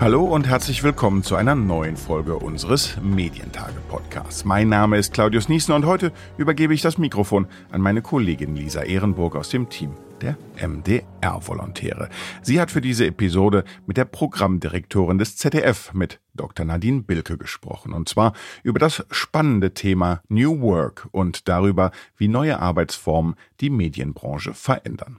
Hallo 0.00 0.24
und 0.24 0.48
herzlich 0.48 0.82
willkommen 0.82 1.22
zu 1.22 1.36
einer 1.36 1.54
neuen 1.54 1.94
Folge 1.94 2.36
unseres 2.36 2.96
Medientage-Podcasts. 3.02 4.46
Mein 4.46 4.70
Name 4.70 4.96
ist 4.96 5.12
Claudius 5.12 5.50
Niesen 5.50 5.74
und 5.74 5.84
heute 5.84 6.10
übergebe 6.38 6.72
ich 6.72 6.80
das 6.80 6.96
Mikrofon 6.96 7.46
an 7.70 7.82
meine 7.82 8.00
Kollegin 8.00 8.56
Lisa 8.56 8.80
Ehrenburg 8.80 9.36
aus 9.36 9.50
dem 9.50 9.68
Team 9.68 9.92
der 10.22 10.38
MDR-Volontäre. 10.56 12.08
Sie 12.40 12.62
hat 12.62 12.70
für 12.70 12.80
diese 12.80 13.04
Episode 13.04 13.62
mit 13.84 13.98
der 13.98 14.06
Programmdirektorin 14.06 15.18
des 15.18 15.36
ZDF, 15.36 15.92
mit 15.92 16.18
Dr. 16.32 16.64
Nadine 16.64 17.02
Bilke, 17.02 17.36
gesprochen. 17.36 17.92
Und 17.92 18.08
zwar 18.08 18.32
über 18.62 18.78
das 18.78 19.04
spannende 19.10 19.74
Thema 19.74 20.22
New 20.30 20.62
Work 20.62 21.08
und 21.12 21.46
darüber, 21.46 21.90
wie 22.16 22.28
neue 22.28 22.58
Arbeitsformen 22.58 23.34
die 23.60 23.68
Medienbranche 23.68 24.54
verändern. 24.54 25.18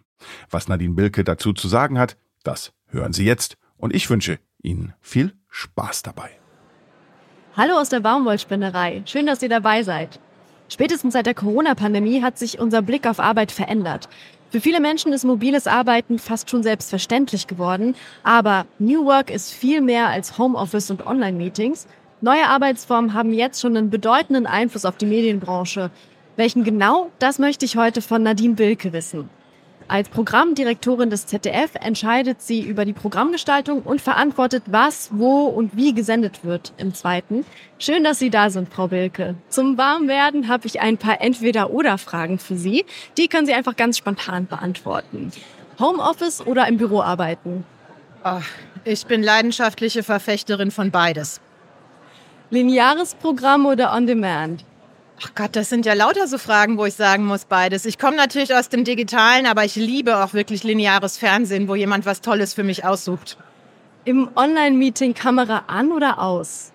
Was 0.50 0.68
Nadine 0.68 0.96
Bilke 0.96 1.24
dazu 1.24 1.54
zu 1.54 1.68
sagen 1.68 2.00
hat, 2.00 2.18
das 2.41 2.74
hören 2.88 3.13
Sie 3.13 3.26
jetzt. 3.26 3.60
Und 3.77 3.96
ich 3.96 4.10
wünsche 4.10 4.40
Ihnen 4.64 4.94
viel 5.02 5.34
Spaß 5.50 6.04
dabei. 6.04 6.30
Hallo 7.58 7.74
aus 7.74 7.90
der 7.90 8.00
Baumwollspinnerei. 8.00 9.04
Schön, 9.06 9.26
dass 9.26 9.42
ihr 9.44 9.50
dabei 9.50 9.84
seid. 9.84 10.20
Spätestens 10.70 11.14
seit 11.14 11.26
der 11.26 11.34
Corona-Pandemie 11.34 12.22
hat 12.22 12.38
sich 12.38 12.60
unser 12.60 12.82
Blick 12.82 13.05
auf 13.05 13.20
Arbeit 13.20 13.52
verändert. 13.52 14.08
Für 14.52 14.62
viele 14.62 14.80
Menschen 14.80 15.14
ist 15.14 15.24
mobiles 15.24 15.68
Arbeiten 15.68 16.20
fast 16.20 16.50
schon 16.50 16.64
selbstverständlich 16.64 17.48
geworden, 17.48 17.96
aber 18.24 18.66
New 18.80 19.05
Work 19.05 19.30
ist 19.30 19.52
viel 19.52 19.82
mehr 19.82 20.08
als 20.08 20.38
Homeoffice 20.38 20.91
und 20.91 21.05
Online-Meetings. 21.05 21.88
Neue 22.22 22.48
Arbeitsformen 22.48 23.14
haben 23.14 23.34
jetzt 23.34 23.60
schon 23.60 23.76
einen 23.76 23.90
bedeutenden 23.90 24.46
Einfluss 24.46 24.86
auf 24.86 24.98
die 24.98 25.05
Medienbranche. 25.05 25.90
Welchen 26.35 26.63
genau, 26.63 27.10
das 27.20 27.40
möchte 27.40 27.66
ich 27.66 27.78
heute 27.78 28.02
von 28.02 28.24
Nadine 28.24 28.55
Bilke 28.55 28.94
wissen. 28.94 29.30
Als 29.92 30.08
Programmdirektorin 30.08 31.10
des 31.10 31.26
ZDF 31.26 31.72
entscheidet 31.74 32.42
sie 32.42 32.62
über 32.62 32.86
die 32.86 32.94
Programmgestaltung 32.94 33.82
und 33.82 34.00
verantwortet, 34.00 34.64
was, 34.68 35.10
wo 35.12 35.48
und 35.48 35.76
wie 35.76 35.94
gesendet 35.94 36.46
wird 36.46 36.72
im 36.78 36.94
zweiten. 36.94 37.44
Schön, 37.78 38.06
dass 38.06 38.18
Sie 38.18 38.30
da 38.30 38.50
sind, 38.50 38.74
Frau 38.74 38.90
Wilke. 38.90 39.36
Zum 39.50 39.78
Warmwerden 39.78 40.48
habe 40.48 40.66
ich 40.66 40.80
ein 40.80 40.98
paar 40.98 41.20
Entweder-Oder-Fragen 41.20 42.40
für 42.40 42.56
Sie. 42.56 42.86
Die 43.18 43.28
können 43.28 43.46
Sie 43.46 43.54
einfach 43.54 43.76
ganz 43.76 43.98
spontan 43.98 44.48
beantworten. 44.48 45.34
Homeoffice 45.78 46.48
oder 46.48 46.70
im 46.70 46.78
Büro 46.78 47.02
arbeiten? 47.02 47.66
Oh, 48.24 48.40
ich 48.86 49.06
bin 49.08 49.22
leidenschaftliche 49.22 50.04
Verfechterin 50.04 50.72
von 50.72 50.92
beides. 50.92 51.42
Lineares 52.50 53.14
Programm 53.16 53.66
oder 53.66 53.94
On-Demand? 53.94 54.64
Ach 55.24 55.36
Gott, 55.36 55.55
das 55.55 55.70
sind 55.70 55.86
ja 55.86 55.94
lauter 55.94 56.27
so 56.27 56.38
Fragen, 56.38 56.77
wo 56.77 56.86
ich 56.86 56.96
sagen 56.96 57.26
muss, 57.26 57.46
beides. 57.46 57.86
Ich 57.86 58.00
komme 58.00 58.18
natürlich 58.18 58.55
aus 58.55 58.70
dem 58.70 58.84
Digitalen, 58.84 59.46
aber 59.46 59.63
ich 59.66 59.76
liebe 59.76 60.24
auch 60.24 60.34
wirklich 60.34 60.63
lineares 60.63 61.18
Fernsehen, 61.18 61.68
wo 61.68 61.76
jemand 61.76 62.05
was 62.05 62.22
Tolles 62.22 62.54
für 62.54 62.63
mich 62.63 62.86
aussucht. 62.86 63.38
Im 64.03 64.30
Online-Meeting 64.36 65.13
Kamera 65.13 65.66
an 65.68 65.91
oder 65.91 66.19
aus? 66.19 66.72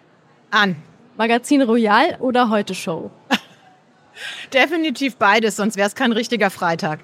An. 0.51 0.77
Magazin 1.17 1.63
Royal 1.63 2.17
oder 2.21 2.49
Heute 2.51 2.75
Show? 2.75 3.11
Definitiv 4.53 5.17
beides, 5.17 5.57
sonst 5.57 5.77
wäre 5.77 5.89
es 5.89 5.97
kein 5.97 6.13
richtiger 6.13 6.51
Freitag. 6.51 7.01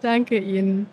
Danke 0.00 0.38
Ihnen. 0.38 0.86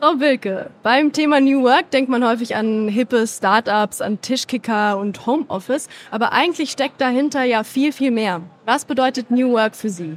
Frau 0.00 0.20
Wilke, 0.20 0.70
beim 0.84 1.12
Thema 1.12 1.40
New 1.40 1.64
Work 1.64 1.90
denkt 1.90 2.08
man 2.08 2.24
häufig 2.24 2.54
an 2.54 2.86
hippe 2.86 3.26
Startups, 3.26 4.00
an 4.00 4.20
Tischkicker 4.20 4.96
und 4.96 5.26
Homeoffice, 5.26 5.88
aber 6.12 6.32
eigentlich 6.32 6.70
steckt 6.70 7.00
dahinter 7.00 7.42
ja 7.42 7.64
viel, 7.64 7.90
viel 7.90 8.12
mehr. 8.12 8.42
Was 8.64 8.84
bedeutet 8.84 9.32
New 9.32 9.50
Work 9.54 9.74
für 9.74 9.88
Sie? 9.88 10.16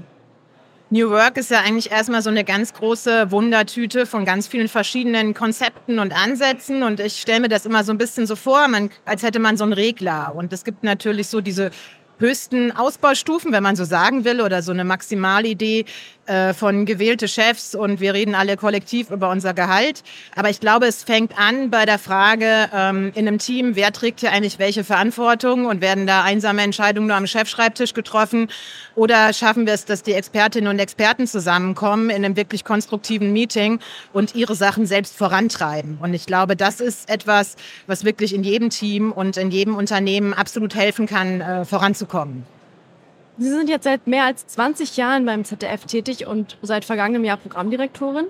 New 0.91 1.09
Work 1.09 1.37
ist 1.37 1.49
ja 1.49 1.61
eigentlich 1.61 1.89
erstmal 1.89 2.21
so 2.21 2.29
eine 2.29 2.43
ganz 2.43 2.73
große 2.73 3.31
Wundertüte 3.31 4.05
von 4.05 4.23
ganz 4.23 4.45
vielen 4.45 4.67
verschiedenen 4.67 5.33
Konzepten 5.33 5.97
und 5.97 6.13
Ansätzen. 6.13 6.83
Und 6.83 6.99
ich 6.99 7.19
stelle 7.19 7.39
mir 7.39 7.49
das 7.49 7.65
immer 7.65 7.83
so 7.83 7.91
ein 7.91 7.97
bisschen 7.97 8.27
so 8.27 8.35
vor, 8.35 8.67
man, 8.67 8.91
als 9.05 9.23
hätte 9.23 9.39
man 9.39 9.57
so 9.57 9.63
einen 9.63 9.73
Regler. 9.73 10.33
Und 10.35 10.53
es 10.53 10.63
gibt 10.63 10.83
natürlich 10.83 11.27
so 11.27 11.41
diese 11.41 11.71
höchsten 12.21 12.71
Ausbaustufen, 12.71 13.51
wenn 13.51 13.63
man 13.63 13.75
so 13.75 13.83
sagen 13.83 14.23
will, 14.23 14.41
oder 14.41 14.61
so 14.61 14.71
eine 14.71 14.83
Maximalidee 14.83 15.85
äh, 16.31 16.53
von 16.53 16.85
gewählte 16.85 17.27
Chefs 17.27 17.75
und 17.75 17.99
wir 17.99 18.13
reden 18.13 18.35
alle 18.35 18.55
kollektiv 18.55 19.11
über 19.11 19.29
unser 19.29 19.53
Gehalt. 19.53 20.01
Aber 20.33 20.49
ich 20.49 20.61
glaube, 20.61 20.85
es 20.85 21.03
fängt 21.03 21.37
an 21.37 21.69
bei 21.69 21.85
der 21.85 21.99
Frage 21.99 22.69
ähm, 22.73 23.11
in 23.15 23.27
einem 23.27 23.37
Team, 23.37 23.75
wer 23.75 23.91
trägt 23.91 24.21
hier 24.21 24.31
eigentlich 24.31 24.57
welche 24.57 24.85
Verantwortung 24.85 25.65
und 25.65 25.81
werden 25.81 26.07
da 26.07 26.23
einsame 26.23 26.61
Entscheidungen 26.61 27.07
nur 27.07 27.17
am 27.17 27.27
Chefschreibtisch 27.27 27.93
getroffen 27.93 28.47
oder 28.95 29.33
schaffen 29.33 29.65
wir 29.65 29.73
es, 29.73 29.83
dass 29.83 30.03
die 30.03 30.13
Expertinnen 30.13 30.69
und 30.69 30.79
Experten 30.79 31.27
zusammenkommen 31.27 32.09
in 32.09 32.23
einem 32.23 32.37
wirklich 32.37 32.63
konstruktiven 32.63 33.33
Meeting 33.33 33.79
und 34.13 34.33
ihre 34.33 34.55
Sachen 34.55 34.85
selbst 34.85 35.17
vorantreiben. 35.17 35.97
Und 36.01 36.13
ich 36.13 36.25
glaube, 36.25 36.55
das 36.55 36.79
ist 36.79 37.09
etwas, 37.09 37.57
was 37.87 38.05
wirklich 38.05 38.33
in 38.33 38.45
jedem 38.45 38.69
Team 38.69 39.11
und 39.11 39.35
in 39.35 39.51
jedem 39.51 39.75
Unternehmen 39.75 40.33
absolut 40.33 40.75
helfen 40.75 41.07
kann, 41.07 41.41
äh, 41.41 41.65
voranzukommen. 41.65 42.45
Sie 43.41 43.49
sind 43.49 43.69
jetzt 43.69 43.85
seit 43.85 44.05
mehr 44.05 44.25
als 44.25 44.45
20 44.45 44.97
Jahren 44.97 45.25
beim 45.25 45.43
ZDF 45.43 45.85
tätig 45.87 46.27
und 46.27 46.57
seit 46.61 46.85
vergangenem 46.85 47.23
Jahr 47.23 47.37
Programmdirektorin. 47.37 48.27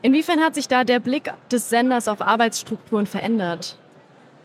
Inwiefern 0.00 0.40
hat 0.40 0.54
sich 0.54 0.66
da 0.66 0.82
der 0.82 0.98
Blick 0.98 1.30
des 1.52 1.68
Senders 1.68 2.08
auf 2.08 2.22
Arbeitsstrukturen 2.22 3.04
verändert? 3.04 3.76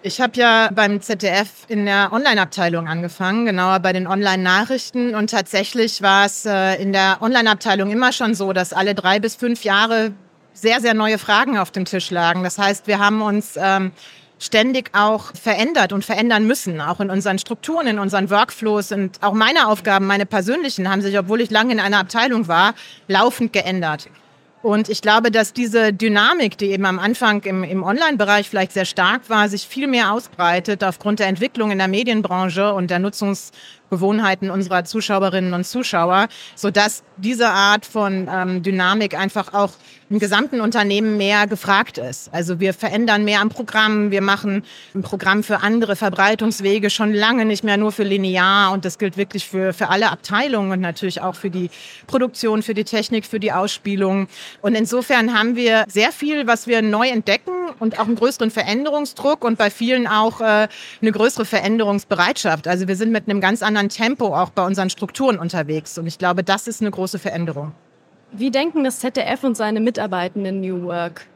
Ich 0.01 0.19
habe 0.19 0.33
ja 0.35 0.69
beim 0.73 0.99
ZDF 0.99 1.49
in 1.69 1.85
der 1.85 2.11
Online-Abteilung 2.11 2.89
angefangen, 2.89 3.45
genauer 3.45 3.79
bei 3.79 3.93
den 3.93 4.05
Online-Nachrichten. 4.05 5.15
Und 5.15 5.29
tatsächlich 5.29 6.01
war 6.01 6.25
es 6.25 6.45
äh, 6.45 6.81
in 6.81 6.91
der 6.91 7.19
Online-Abteilung 7.21 7.89
immer 7.89 8.11
schon 8.11 8.35
so, 8.35 8.51
dass 8.51 8.73
alle 8.73 8.93
drei 8.93 9.21
bis 9.21 9.35
fünf 9.35 9.63
Jahre 9.63 10.11
sehr, 10.51 10.81
sehr 10.81 10.93
neue 10.93 11.19
Fragen 11.19 11.57
auf 11.57 11.71
dem 11.71 11.85
Tisch 11.85 12.11
lagen. 12.11 12.43
Das 12.43 12.57
heißt, 12.57 12.85
wir 12.85 12.99
haben 12.99 13.21
uns 13.21 13.55
ähm, 13.57 13.93
ständig 14.41 14.89
auch 14.93 15.31
verändert 15.35 15.93
und 15.93 16.03
verändern 16.03 16.45
müssen, 16.45 16.81
auch 16.81 16.99
in 16.99 17.09
unseren 17.09 17.37
Strukturen, 17.37 17.87
in 17.87 17.99
unseren 17.99 18.29
Workflows 18.29 18.91
und 18.91 19.21
auch 19.21 19.33
meine 19.33 19.67
Aufgaben, 19.67 20.07
meine 20.07 20.25
persönlichen, 20.25 20.89
haben 20.89 21.01
sich, 21.01 21.17
obwohl 21.17 21.41
ich 21.41 21.51
lange 21.51 21.71
in 21.73 21.79
einer 21.79 21.99
Abteilung 21.99 22.47
war, 22.47 22.73
laufend 23.07 23.53
geändert. 23.53 24.09
Und 24.63 24.89
ich 24.89 25.01
glaube, 25.01 25.31
dass 25.31 25.53
diese 25.53 25.91
Dynamik, 25.91 26.57
die 26.57 26.67
eben 26.67 26.85
am 26.85 26.99
Anfang 26.99 27.41
im, 27.43 27.63
im 27.63 27.83
Online-Bereich 27.83 28.47
vielleicht 28.47 28.73
sehr 28.73 28.85
stark 28.85 29.27
war, 29.27 29.49
sich 29.49 29.65
viel 29.65 29.87
mehr 29.87 30.13
ausbreitet 30.13 30.83
aufgrund 30.83 31.19
der 31.19 31.27
Entwicklung 31.27 31.71
in 31.71 31.79
der 31.79 31.87
Medienbranche 31.87 32.73
und 32.73 32.91
der 32.91 32.99
Nutzungsgewohnheiten 33.91 34.49
unserer 34.49 34.83
Zuschauerinnen 34.85 35.53
und 35.53 35.65
Zuschauer, 35.65 36.27
sodass 36.55 37.03
diese 37.17 37.49
Art 37.49 37.85
von 37.85 38.27
ähm, 38.31 38.63
Dynamik 38.63 39.17
einfach 39.17 39.53
auch 39.53 39.71
im 40.09 40.19
gesamten 40.19 40.59
Unternehmen 40.59 41.15
mehr 41.17 41.47
gefragt 41.47 41.97
ist. 41.97 42.33
Also 42.33 42.59
wir 42.59 42.73
verändern 42.73 43.23
mehr 43.23 43.39
am 43.39 43.49
Programm, 43.49 44.11
wir 44.11 44.21
machen 44.21 44.63
ein 44.93 45.03
Programm 45.03 45.41
für 45.41 45.61
andere 45.61 45.95
Verbreitungswege, 45.95 46.89
schon 46.89 47.13
lange 47.13 47.45
nicht 47.45 47.63
mehr 47.63 47.77
nur 47.77 47.93
für 47.93 48.03
linear 48.03 48.73
und 48.73 48.83
das 48.83 48.97
gilt 48.97 49.15
wirklich 49.15 49.47
für, 49.47 49.71
für 49.71 49.87
alle 49.87 50.11
Abteilungen 50.11 50.71
und 50.71 50.81
natürlich 50.81 51.21
auch 51.21 51.35
für 51.35 51.49
die 51.49 51.69
Produktion, 52.07 52.61
für 52.61 52.73
die 52.73 52.83
Technik, 52.83 53.25
für 53.25 53.39
die 53.39 53.53
Ausspielung. 53.53 54.27
Und 54.61 54.75
insofern 54.75 55.37
haben 55.37 55.55
wir 55.55 55.85
sehr 55.87 56.11
viel, 56.11 56.45
was 56.45 56.67
wir 56.67 56.81
neu 56.81 57.07
entdecken 57.07 57.53
und 57.79 57.97
auch 57.97 58.07
einen 58.07 58.15
größeren 58.15 58.51
Veränderungsdruck 58.51 59.45
und 59.45 59.57
bei 59.57 59.69
vielen 59.69 60.07
auch 60.07 60.41
äh, 60.41 60.67
eine 61.01 61.11
größere 61.11 61.45
Veränderungsbereitschaft. 61.45 62.67
Also 62.67 62.89
wir 62.89 62.97
sind 62.97 63.13
mit 63.13 63.29
einem 63.29 63.39
ganz 63.39 63.63
anderen 63.63 63.80
Tempo 63.89 64.35
auch 64.35 64.49
bei 64.49 64.65
unseren 64.65 64.89
Strukturen 64.89 65.37
unterwegs 65.37 65.97
und 65.97 66.07
ich 66.07 66.17
glaube, 66.17 66.43
das 66.43 66.67
ist 66.67 66.81
eine 66.81 66.91
große 66.91 67.19
Veränderung. 67.19 67.73
Wie 68.31 68.51
denken 68.51 68.83
das 68.83 68.99
ZDF 68.99 69.43
und 69.43 69.57
seine 69.57 69.79
Mitarbeitenden 69.81 70.61
New 70.61 70.83
Work? 70.83 71.27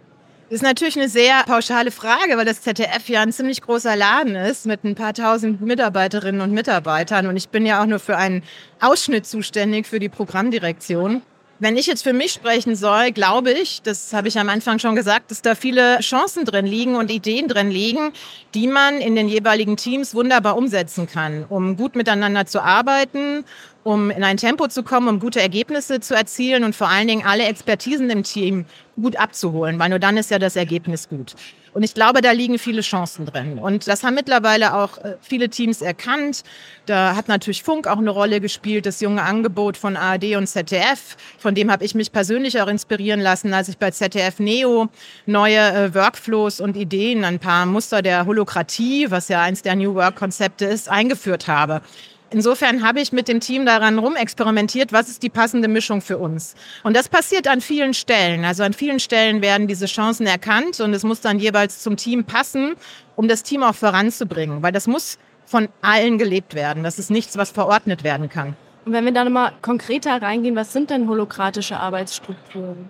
Das 0.50 0.58
ist 0.58 0.64
natürlich 0.64 0.96
eine 0.96 1.10
sehr 1.10 1.44
pauschale 1.44 1.90
Frage, 1.90 2.38
weil 2.38 2.46
das 2.46 2.62
ZDF 2.62 3.10
ja 3.10 3.22
ein 3.22 3.34
ziemlich 3.34 3.62
großer 3.62 3.96
Laden 3.96 4.36
ist 4.36 4.68
mit 4.68 4.84
ein 4.84 4.94
paar 4.94 5.14
tausend 5.14 5.60
Mitarbeiterinnen 5.60 6.40
und 6.40 6.52
Mitarbeitern. 6.52 7.26
Und 7.26 7.36
ich 7.36 7.50
bin 7.50 7.66
ja 7.66 7.82
auch 7.82 7.88
nur 7.88 7.98
für 7.98 8.16
einen 8.16 8.44
Ausschnitt 8.80 9.26
zuständig 9.26 9.88
für 9.88 9.98
die 9.98 10.08
Programmdirektion. 10.08 11.24
Wenn 11.58 11.78
ich 11.78 11.88
jetzt 11.88 12.04
für 12.04 12.12
mich 12.12 12.34
sprechen 12.34 12.76
soll, 12.76 13.14
glaube 13.14 13.52
ich, 13.52 13.82
das 13.82 14.12
habe 14.12 14.28
ich 14.28 14.38
am 14.38 14.50
Anfang 14.50 14.78
schon 14.78 14.94
gesagt, 14.94 15.32
dass 15.32 15.42
da 15.42 15.56
viele 15.56 16.00
Chancen 16.00 16.44
drin 16.44 16.66
liegen 16.66 16.98
und 16.98 17.10
Ideen 17.10 17.48
drin 17.48 17.72
liegen, 17.72 18.12
die 18.54 18.68
man 18.68 19.00
in 19.00 19.16
den 19.16 19.30
jeweiligen 19.30 19.78
Teams 19.78 20.14
wunderbar 20.14 20.58
umsetzen 20.58 21.08
kann, 21.08 21.46
um 21.48 21.78
gut 21.78 21.96
miteinander 21.96 22.46
zu 22.46 22.62
arbeiten, 22.62 23.46
um 23.86 24.10
in 24.10 24.24
ein 24.24 24.38
Tempo 24.38 24.68
zu 24.68 24.82
kommen, 24.82 25.08
um 25.08 25.20
gute 25.20 25.40
Ergebnisse 25.40 26.00
zu 26.00 26.16
erzielen 26.16 26.64
und 26.64 26.76
vor 26.76 26.90
allen 26.90 27.08
Dingen 27.08 27.24
alle 27.24 27.44
Expertisen 27.44 28.10
im 28.10 28.24
Team 28.24 28.66
gut 29.00 29.16
abzuholen, 29.16 29.78
weil 29.78 29.90
nur 29.90 30.00
dann 30.00 30.18
ist 30.18 30.32
ja 30.32 30.40
das 30.40 30.56
Ergebnis 30.56 31.08
gut. 31.08 31.36
Und 31.72 31.84
ich 31.84 31.94
glaube, 31.94 32.22
da 32.22 32.32
liegen 32.32 32.58
viele 32.58 32.82
Chancen 32.82 33.28
drin. 33.28 33.60
Und 33.60 33.88
das 33.88 34.04
haben 34.04 34.16
mittlerweile 34.16 34.74
auch 34.74 34.98
äh, 35.00 35.18
viele 35.22 35.50
Teams 35.50 35.84
erkannt. 35.84 36.44
Da 36.88 37.16
hat 37.16 37.28
natürlich 37.28 37.62
Funk 37.62 37.86
auch 37.86 37.98
eine 37.98 38.10
Rolle 38.10 38.42
gespielt, 38.42 38.88
das 38.88 39.02
junge 39.02 39.22
Angebot 39.22 39.78
von 39.78 39.98
ARD 39.98 40.38
und 40.38 40.48
ZDF. 40.48 41.16
Von 41.38 41.54
dem 41.54 41.70
habe 41.70 41.86
ich 41.86 41.94
mich 41.94 42.12
persönlich 42.12 42.60
auch 42.62 42.68
inspirieren 42.68 43.20
lassen, 43.20 43.54
als 43.54 43.68
ich 43.68 43.78
bei 43.78 43.92
ZDF 43.92 44.40
Neo 44.40 44.88
neue 45.28 45.60
äh, 45.60 45.94
Workflows 45.94 46.60
und 46.60 46.76
Ideen, 46.76 47.24
ein 47.24 47.38
paar 47.38 47.68
Muster 47.68 48.02
der 48.02 48.26
Holokratie, 48.26 49.12
was 49.12 49.28
ja 49.28 49.44
eins 49.44 49.62
der 49.62 49.76
New 49.76 49.94
Work-Konzepte 49.94 50.66
ist, 50.66 50.90
eingeführt 50.90 51.48
habe. 51.48 51.82
Insofern 52.36 52.86
habe 52.86 53.00
ich 53.00 53.14
mit 53.14 53.28
dem 53.28 53.40
Team 53.40 53.66
daran 53.66 53.98
rumexperimentiert, 53.98 54.92
was 54.92 55.08
ist 55.08 55.24
die 55.24 55.30
passende 55.30 55.68
Mischung 55.68 56.02
für 56.02 56.18
uns. 56.18 56.54
Und 56.84 56.96
das 56.96 57.08
passiert 57.08 57.48
an 57.48 57.62
vielen 57.62 57.94
Stellen. 57.94 58.44
Also 58.44 58.64
an 58.64 58.74
vielen 58.74 59.00
Stellen 59.00 59.42
werden 59.42 59.68
diese 59.68 59.86
Chancen 59.86 60.28
erkannt 60.28 60.80
und 60.82 60.94
es 60.94 61.04
muss 61.04 61.22
dann 61.22 61.40
jeweils 61.40 61.82
zum 61.82 61.96
Team 61.96 62.26
passen, 62.26 62.76
um 63.16 63.28
das 63.28 63.42
Team 63.42 63.64
auch 63.64 63.76
voranzubringen. 63.76 64.62
Weil 64.62 64.74
das 64.74 64.86
muss 64.86 65.18
von 65.46 65.70
allen 65.82 66.18
gelebt 66.18 66.56
werden. 66.56 66.84
Das 66.84 67.00
ist 67.00 67.10
nichts, 67.10 67.38
was 67.38 67.52
verordnet 67.52 68.04
werden 68.04 68.30
kann. 68.30 68.56
Und 68.86 68.94
wenn 68.94 69.06
wir 69.06 69.14
da 69.14 69.24
nochmal 69.24 69.54
konkreter 69.62 70.22
reingehen, 70.22 70.56
was 70.56 70.74
sind 70.74 70.90
denn 70.90 71.08
holokratische 71.08 71.78
Arbeitsstrukturen? 71.78 72.90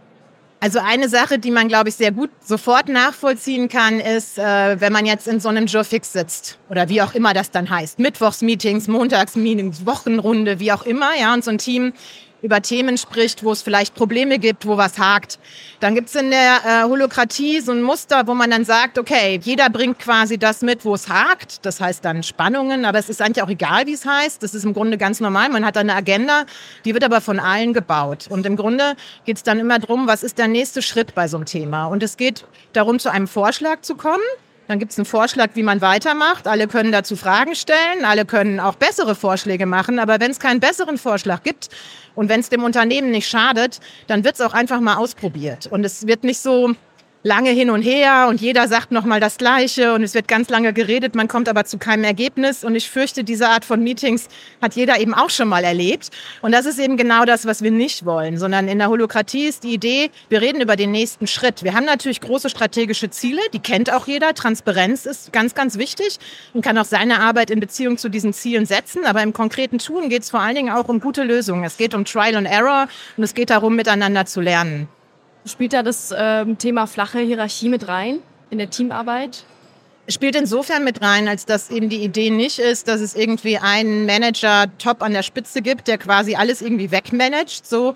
Also 0.66 0.80
eine 0.80 1.10
Sache, 1.10 1.38
die 1.38 1.52
man, 1.52 1.68
glaube 1.68 1.90
ich, 1.90 1.96
sehr 1.96 2.12
gut 2.12 2.32
sofort 2.44 2.90
nachvollziehen 2.90 3.70
kann, 3.70 4.00
ist, 4.00 4.40
äh, 4.40 4.82
wenn 4.82 4.92
man 4.92 5.06
jetzt 5.06 5.28
in 5.28 5.40
so 5.40 5.48
einem 5.48 5.68
Jurfix 5.68 6.12
sitzt 6.12 6.58
oder 6.72 6.90
wie 6.90 7.04
auch 7.04 7.14
immer 7.14 7.36
das 7.36 7.52
dann 7.52 7.70
heißt, 7.70 8.00
Mittwochsmeetings, 8.00 8.88
Montagsmeetings, 8.88 9.86
Wochenrunde, 9.86 10.60
wie 10.60 10.72
auch 10.72 10.82
immer, 10.82 11.12
ja, 11.22 11.36
und 11.36 11.44
so 11.44 11.52
ein 11.52 11.60
Team 11.60 11.94
über 12.46 12.62
Themen 12.62 12.98
spricht, 12.98 13.44
wo 13.44 13.52
es 13.52 13.64
vielleicht 13.64 13.96
Probleme 13.96 14.38
gibt, 14.38 14.68
wo 14.68 14.78
was 14.78 15.00
hakt. 15.00 15.40
Dann 15.80 15.96
gibt 15.96 16.10
es 16.10 16.16
in 16.16 16.30
der 16.30 16.62
äh, 16.64 16.84
Holokratie 16.84 17.60
so 17.60 17.72
ein 17.72 17.82
Muster, 17.82 18.28
wo 18.28 18.36
man 18.36 18.52
dann 18.52 18.64
sagt, 18.64 19.00
okay, 19.00 19.40
jeder 19.44 19.70
bringt 19.70 19.98
quasi 19.98 20.38
das 20.38 20.62
mit, 20.62 20.86
wo 20.86 20.94
es 20.94 21.10
hakt. 21.10 21.66
Das 21.66 21.82
heißt 21.82 22.06
dann 22.06 22.22
Spannungen, 22.22 22.86
aber 22.86 23.00
es 23.00 23.10
ist 23.10 23.22
eigentlich 23.22 23.44
auch 23.44 23.50
egal, 23.50 23.88
wie 23.88 23.94
es 23.94 24.06
heißt. 24.06 24.44
Das 24.44 24.54
ist 24.54 24.64
im 24.64 24.74
Grunde 24.74 24.98
ganz 24.98 25.20
normal. 25.20 25.50
Man 25.50 25.66
hat 25.66 25.76
eine 25.76 25.96
Agenda, 25.96 26.46
die 26.86 26.94
wird 26.94 27.04
aber 27.04 27.20
von 27.20 27.40
allen 27.40 27.74
gebaut. 27.74 28.28
Und 28.30 28.46
im 28.46 28.56
Grunde 28.56 28.96
geht 29.26 29.38
es 29.38 29.44
dann 29.44 29.60
immer 29.60 29.80
darum, 29.80 30.06
was 30.06 30.22
ist 30.22 30.38
der 30.38 30.48
nächste 30.48 30.84
Schritt 30.84 31.16
bei 31.16 31.28
so 31.28 31.38
einem 31.38 31.48
Thema. 31.48 31.88
Und 31.88 32.04
es 32.04 32.16
geht 32.16 32.46
darum, 32.74 33.00
zu 33.00 33.12
einem 33.12 33.28
Vorschlag 33.28 33.82
zu 33.82 33.96
kommen. 33.96 34.22
Dann 34.68 34.80
gibt 34.80 34.92
es 34.92 34.98
einen 34.98 35.06
Vorschlag, 35.06 35.52
wie 35.54 35.64
man 35.64 35.82
weitermacht. 35.82 36.48
Alle 36.48 36.68
können 36.68 36.92
dazu 36.92 37.16
Fragen 37.16 37.56
stellen, 37.56 38.04
alle 38.04 38.26
können 38.26 38.60
auch 38.60 38.76
bessere 38.76 39.14
Vorschläge 39.14 39.66
machen. 39.66 40.00
Aber 40.00 40.20
wenn 40.20 40.32
es 40.32 40.40
keinen 40.40 40.60
besseren 40.60 40.98
Vorschlag 40.98 41.44
gibt 41.44 41.70
und 42.16 42.30
wenn 42.30 42.40
es 42.40 42.50
dem 42.50 42.64
Unternehmen 42.64 43.12
nicht 43.12 43.30
schadet, 43.30 43.80
dann 44.08 44.24
wird 44.24 44.36
es 44.36 44.42
auch 44.42 44.54
einfach 44.54 44.80
mal 44.80 44.96
ausprobiert. 44.96 45.68
Und 45.68 45.84
es 45.84 46.08
wird 46.08 46.24
nicht 46.24 46.40
so 46.40 46.74
lange 47.26 47.50
hin 47.50 47.72
und 47.72 47.82
her 47.82 48.28
und 48.30 48.40
jeder 48.40 48.68
sagt 48.68 48.92
nochmal 48.92 49.20
das 49.20 49.38
Gleiche 49.38 49.96
und 49.96 50.04
es 50.04 50.14
wird 50.14 50.28
ganz 50.28 50.48
lange 50.50 50.74
geredet, 50.74 51.16
man 51.16 51.28
kommt 51.28 51.50
aber 51.50 51.66
zu 51.66 51.80
keinem 51.80 52.04
Ergebnis 52.04 52.64
und 52.64 52.76
ich 52.76 52.88
fürchte, 52.88 53.24
diese 53.24 53.50
Art 53.50 53.66
von 53.66 53.82
Meetings 53.82 54.28
hat 54.62 54.76
jeder 54.76 55.00
eben 55.00 55.16
auch 55.16 55.32
schon 55.32 55.48
mal 55.48 55.64
erlebt 55.64 56.12
und 56.44 56.52
das 56.52 56.68
ist 56.68 56.78
eben 56.78 56.98
genau 56.98 57.26
das, 57.26 57.48
was 57.48 57.64
wir 57.64 57.72
nicht 57.72 58.06
wollen, 58.06 58.38
sondern 58.38 58.68
in 58.68 58.78
der 58.78 58.90
Holokratie 58.90 59.48
ist 59.48 59.64
die 59.64 59.74
Idee, 59.74 60.12
wir 60.30 60.40
reden 60.40 60.62
über 60.62 60.76
den 60.76 60.92
nächsten 60.92 61.26
Schritt. 61.26 61.64
Wir 61.64 61.74
haben 61.74 61.86
natürlich 61.86 62.22
große 62.22 62.52
strategische 62.52 63.10
Ziele, 63.10 63.42
die 63.54 63.60
kennt 63.60 63.92
auch 63.92 64.06
jeder, 64.06 64.36
Transparenz 64.36 65.08
ist 65.08 65.34
ganz, 65.34 65.56
ganz 65.56 65.80
wichtig 65.80 66.20
und 66.54 66.64
kann 66.64 66.78
auch 66.78 66.86
seine 66.86 67.22
Arbeit 67.22 67.50
in 67.50 67.60
Beziehung 67.60 67.98
zu 67.98 68.10
diesen 68.10 68.34
Zielen 68.34 68.68
setzen, 68.68 69.04
aber 69.04 69.24
im 69.24 69.34
konkreten 69.34 69.80
Tun 69.80 70.10
geht 70.10 70.22
es 70.22 70.30
vor 70.30 70.42
allen 70.42 70.54
Dingen 70.54 70.70
auch 70.72 70.90
um 70.90 71.00
gute 71.00 71.24
Lösungen. 71.24 71.64
Es 71.64 71.78
geht 71.78 71.96
um 71.96 72.06
Trial 72.06 72.36
and 72.36 72.48
Error 72.48 72.88
und 73.18 73.24
es 73.24 73.34
geht 73.34 73.50
darum, 73.50 73.76
miteinander 73.76 74.28
zu 74.28 74.42
lernen. 74.42 74.88
Spielt 75.46 75.74
da 75.74 75.84
das 75.84 76.14
ähm, 76.18 76.58
Thema 76.58 76.88
flache 76.88 77.20
Hierarchie 77.20 77.70
mit 77.70 77.88
rein 77.88 78.20
in 78.50 78.58
der 78.58 78.70
Teamarbeit? 78.70 79.44
Spielt 80.08 80.36
insofern 80.36 80.84
mit 80.84 81.02
rein, 81.02 81.28
als 81.28 81.46
dass 81.46 81.70
eben 81.70 81.90
die 81.90 82.04
Idee 82.04 82.30
nicht 82.30 82.60
ist, 82.60 82.88
dass 82.88 83.02
es 83.02 83.16
irgendwie 83.16 83.58
einen 83.58 84.06
Manager 84.06 84.66
top 84.78 85.02
an 85.02 85.14
der 85.14 85.24
Spitze 85.24 85.62
gibt, 85.62 85.88
der 85.88 85.98
quasi 85.98 86.36
alles 86.36 86.62
irgendwie 86.62 86.92
wegmanagt, 86.92 87.66
so 87.66 87.96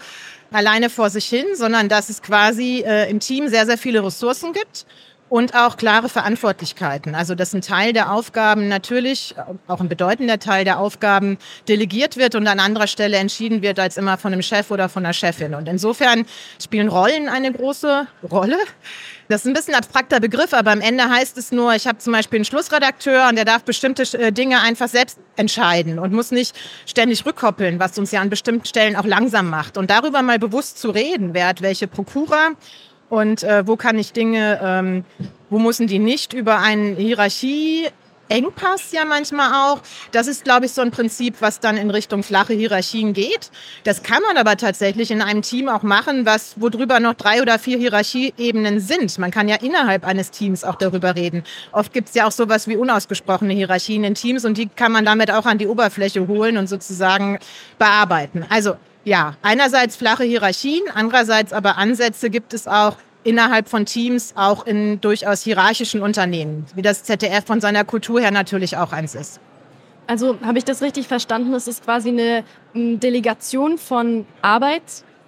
alleine 0.51 0.89
vor 0.89 1.09
sich 1.09 1.25
hin, 1.25 1.45
sondern 1.55 1.89
dass 1.89 2.09
es 2.09 2.21
quasi 2.21 2.83
äh, 2.85 3.09
im 3.09 3.19
Team 3.19 3.47
sehr, 3.47 3.65
sehr 3.65 3.77
viele 3.77 4.03
Ressourcen 4.03 4.53
gibt 4.53 4.85
und 5.29 5.55
auch 5.55 5.77
klare 5.77 6.09
Verantwortlichkeiten. 6.09 7.15
Also 7.15 7.35
dass 7.35 7.53
ein 7.53 7.61
Teil 7.61 7.93
der 7.93 8.11
Aufgaben 8.11 8.67
natürlich, 8.67 9.35
auch 9.67 9.79
ein 9.79 9.89
bedeutender 9.89 10.39
Teil 10.39 10.65
der 10.65 10.79
Aufgaben 10.79 11.37
delegiert 11.67 12.17
wird 12.17 12.35
und 12.35 12.47
an 12.47 12.59
anderer 12.59 12.87
Stelle 12.87 13.17
entschieden 13.17 13.61
wird 13.61 13.79
als 13.79 13.97
immer 13.97 14.17
von 14.17 14.33
einem 14.33 14.41
Chef 14.41 14.71
oder 14.71 14.89
von 14.89 15.05
einer 15.05 15.13
Chefin. 15.13 15.53
Und 15.53 15.67
insofern 15.67 16.25
spielen 16.61 16.89
Rollen 16.89 17.29
eine 17.29 17.51
große 17.51 18.07
Rolle. 18.29 18.57
Das 19.29 19.41
ist 19.41 19.47
ein 19.47 19.53
bisschen 19.53 19.75
abstrakter 19.75 20.19
Begriff, 20.19 20.53
aber 20.53 20.71
am 20.71 20.81
Ende 20.81 21.07
heißt 21.07 21.37
es 21.37 21.51
nur, 21.51 21.75
ich 21.75 21.85
habe 21.85 21.99
zum 21.99 22.13
Beispiel 22.13 22.37
einen 22.37 22.45
Schlussredakteur 22.45 23.29
und 23.29 23.35
der 23.35 23.45
darf 23.45 23.63
bestimmte 23.63 24.01
äh, 24.17 24.31
Dinge 24.31 24.59
einfach 24.59 24.87
selbst 24.87 25.19
entscheiden 25.35 25.99
und 25.99 26.11
muss 26.13 26.31
nicht 26.31 26.55
ständig 26.87 27.23
rückkoppeln, 27.27 27.79
was 27.79 27.95
uns 27.99 28.11
ja 28.11 28.21
an 28.21 28.31
bestimmten 28.31 28.65
Stellen 28.65 28.95
auch 28.95 29.05
langsam 29.05 29.47
macht. 29.47 29.77
Und 29.77 29.91
darüber 29.91 30.23
mal 30.23 30.39
bewusst 30.39 30.79
zu 30.79 30.89
reden, 30.89 31.35
wer 31.35 31.45
hat 31.47 31.61
welche 31.61 31.87
Prokura, 31.87 32.53
und 33.09 33.43
äh, 33.43 33.67
wo 33.67 33.75
kann 33.75 33.97
ich 33.97 34.13
Dinge, 34.13 34.59
ähm, 34.63 35.03
wo 35.49 35.59
müssen 35.59 35.87
die 35.87 35.99
nicht 35.99 36.33
über 36.33 36.59
eine 36.59 36.95
Hierarchie 36.95 37.87
Engpass 38.29 38.91
ja 38.91 39.05
manchmal 39.05 39.51
auch. 39.53 39.81
Das 40.11 40.27
ist, 40.27 40.43
glaube 40.43 40.67
ich, 40.67 40.71
so 40.71 40.81
ein 40.81 40.91
Prinzip, 40.91 41.37
was 41.39 41.59
dann 41.59 41.77
in 41.77 41.89
Richtung 41.89 42.21
flache 42.23 42.53
Hierarchien 42.53 43.13
geht. 43.13 43.49
Das 43.83 44.03
kann 44.03 44.21
man 44.21 44.37
aber 44.37 44.55
tatsächlich 44.55 45.11
in 45.11 45.21
einem 45.21 45.41
Team 45.41 45.67
auch 45.67 45.81
machen, 45.81 46.25
was, 46.25 46.53
wo 46.57 46.69
drüber 46.69 46.99
noch 46.99 47.15
drei 47.15 47.41
oder 47.41 47.57
vier 47.57 47.79
Hierarchieebenen 47.79 48.79
sind. 48.79 49.17
Man 49.17 49.31
kann 49.31 49.49
ja 49.49 49.55
innerhalb 49.55 50.05
eines 50.05 50.29
Teams 50.29 50.63
auch 50.63 50.75
darüber 50.75 51.15
reden. 51.15 51.43
Oft 51.71 51.91
gibt 51.91 52.09
es 52.09 52.15
ja 52.15 52.27
auch 52.27 52.31
sowas 52.31 52.67
wie 52.67 52.77
unausgesprochene 52.77 53.53
Hierarchien 53.53 54.03
in 54.03 54.13
Teams 54.13 54.45
und 54.45 54.57
die 54.57 54.67
kann 54.67 54.91
man 54.91 55.05
damit 55.05 55.31
auch 55.31 55.45
an 55.45 55.57
die 55.57 55.67
Oberfläche 55.67 56.27
holen 56.27 56.57
und 56.57 56.67
sozusagen 56.67 57.39
bearbeiten. 57.79 58.45
Also 58.49 58.75
ja, 59.03 59.35
einerseits 59.41 59.95
flache 59.95 60.23
Hierarchien, 60.23 60.83
andererseits 60.93 61.53
aber 61.53 61.77
Ansätze 61.77 62.29
gibt 62.29 62.53
es 62.53 62.67
auch 62.67 62.97
innerhalb 63.23 63.67
von 63.69 63.85
Teams, 63.85 64.33
auch 64.35 64.65
in 64.65 65.01
durchaus 65.01 65.43
hierarchischen 65.43 66.01
Unternehmen, 66.01 66.65
wie 66.75 66.81
das 66.81 67.03
ZDF 67.03 67.45
von 67.45 67.61
seiner 67.61 67.83
Kultur 67.83 68.21
her 68.21 68.31
natürlich 68.31 68.77
auch 68.77 68.91
eins 68.91 69.15
ist. 69.15 69.39
Also 70.07 70.37
habe 70.43 70.57
ich 70.57 70.65
das 70.65 70.81
richtig 70.81 71.07
verstanden? 71.07 71.53
Es 71.53 71.67
ist 71.67 71.83
quasi 71.83 72.09
eine 72.09 72.43
Delegation 72.73 73.77
von 73.77 74.25
Arbeit. 74.41 74.81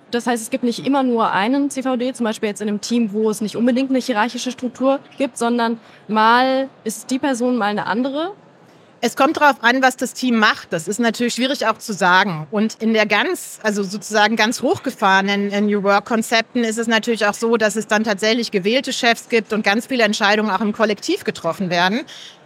Das 0.09 0.25
heißt, 0.27 0.41
es 0.41 0.49
gibt 0.49 0.63
nicht 0.63 0.85
immer 0.85 1.03
nur 1.03 1.31
einen 1.31 1.69
CVD, 1.69 2.13
zum 2.13 2.25
Beispiel 2.25 2.49
jetzt 2.49 2.61
in 2.61 2.67
einem 2.67 2.81
Team, 2.81 3.13
wo 3.13 3.29
es 3.29 3.41
nicht 3.41 3.55
unbedingt 3.55 3.91
eine 3.91 3.99
hierarchische 3.99 4.51
Struktur 4.51 4.99
gibt, 5.17 5.37
sondern 5.37 5.79
mal 6.07 6.67
ist 6.83 7.11
die 7.11 7.19
Person 7.19 7.57
mal 7.57 7.67
eine 7.67 7.85
andere 7.85 8.33
es 9.03 9.15
kommt 9.15 9.37
darauf 9.37 9.63
an, 9.63 9.81
was 9.81 9.97
das 9.97 10.13
Team 10.13 10.37
macht. 10.37 10.71
Das 10.71 10.87
ist 10.87 10.99
natürlich 10.99 11.33
schwierig 11.33 11.65
auch 11.65 11.79
zu 11.79 11.91
sagen. 11.91 12.47
Und 12.51 12.75
in 12.75 12.93
der 12.93 13.07
ganz, 13.07 13.59
also 13.63 13.81
sozusagen 13.81 14.35
ganz 14.35 14.61
hochgefahrenen 14.61 15.65
New 15.65 15.81
Work-Konzepten 15.81 16.63
ist 16.63 16.77
es 16.77 16.87
natürlich 16.87 17.25
auch 17.25 17.33
so, 17.33 17.57
dass 17.57 17.75
es 17.75 17.87
dann 17.87 18.03
tatsächlich 18.03 18.51
gewählte 18.51 18.93
Chefs 18.93 19.27
gibt 19.27 19.53
und 19.53 19.63
ganz 19.63 19.87
viele 19.87 20.03
Entscheidungen 20.03 20.51
auch 20.51 20.61
im 20.61 20.71
Kollektiv 20.71 21.23
getroffen 21.23 21.71
werden. 21.71 22.01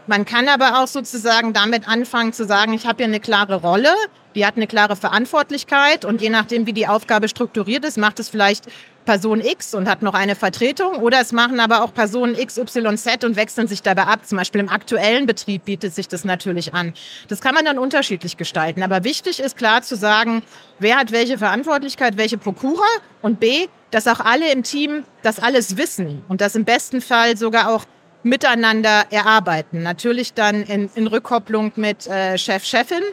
Man 0.08 0.24
kann 0.24 0.48
aber 0.48 0.82
auch 0.82 0.88
sozusagen 0.88 1.52
damit 1.52 1.90
anfangen 1.90 2.32
zu 2.32 2.46
sagen, 2.46 2.74
ich 2.74 2.86
habe 2.86 2.98
hier 2.98 3.08
eine 3.08 3.20
klare 3.20 3.56
Rolle, 3.56 3.90
die 4.36 4.46
hat 4.46 4.56
eine 4.56 4.68
klare 4.68 4.96
Verantwortlichkeit 4.96 6.06
und 6.06 6.22
je 6.22 6.30
nachdem, 6.30 6.68
wie 6.68 6.74
die 6.74 6.88
Aufgabe 6.88 7.28
strukturiert 7.28 7.84
ist, 7.84 7.98
macht 7.98 8.20
es 8.20 8.30
vielleicht 8.30 8.68
Person 9.06 9.42
X 9.42 9.74
und 9.74 9.88
hat 9.88 10.02
noch 10.02 10.14
eine 10.14 10.36
Vertretung 10.36 10.98
oder 10.98 11.22
es 11.22 11.32
machen 11.32 11.60
aber 11.60 11.84
auch 11.84 11.94
Personen 11.94 12.36
X, 12.38 12.58
Y, 12.58 12.98
Z 12.98 13.24
und 13.24 13.36
wechseln 13.36 13.68
sich 13.68 13.82
dabei 13.82 14.04
ab. 14.04 14.26
Zum 14.26 14.38
Beispiel 14.38 14.62
im 14.62 14.70
aktuellen 14.70 15.26
Betrieb 15.26 15.66
bietet 15.66 15.94
sich 15.94 16.08
das 16.08 16.26
natürlich 16.26 16.74
an. 16.74 16.94
Das 17.28 17.42
kann 17.42 17.56
man 17.56 17.66
dann 17.66 17.80
unterschiedlich 17.80 18.38
gestalten. 18.38 18.84
Aber 18.84 19.04
wichtig 19.04 19.40
ist 19.40 19.58
klar 19.58 19.82
zu 19.82 19.96
sagen, 19.96 20.44
wer 20.80 20.98
hat 20.98 21.12
welche 21.12 21.38
Verantwortlichkeit, 21.38 22.18
welche 22.18 22.38
Prokura 22.38 22.84
und 23.22 23.40
B, 23.40 23.68
dass 23.92 24.08
auch 24.08 24.20
alle 24.20 24.52
im 24.52 24.64
Team 24.64 25.04
das 25.22 25.40
alles 25.40 25.78
wissen 25.78 26.24
und 26.28 26.42
das 26.42 26.56
im 26.56 26.66
besten 26.66 27.02
Fall 27.02 27.38
sogar 27.38 27.70
auch 27.70 27.86
miteinander 28.24 29.06
erarbeiten. 29.12 29.84
Natürlich 29.84 30.34
dann 30.34 30.64
in, 30.64 30.90
in 30.96 31.08
Rückkopplung 31.08 31.72
mit 31.76 32.08
äh, 32.08 32.38
Chef, 32.38 32.66
Chefin 32.66 33.04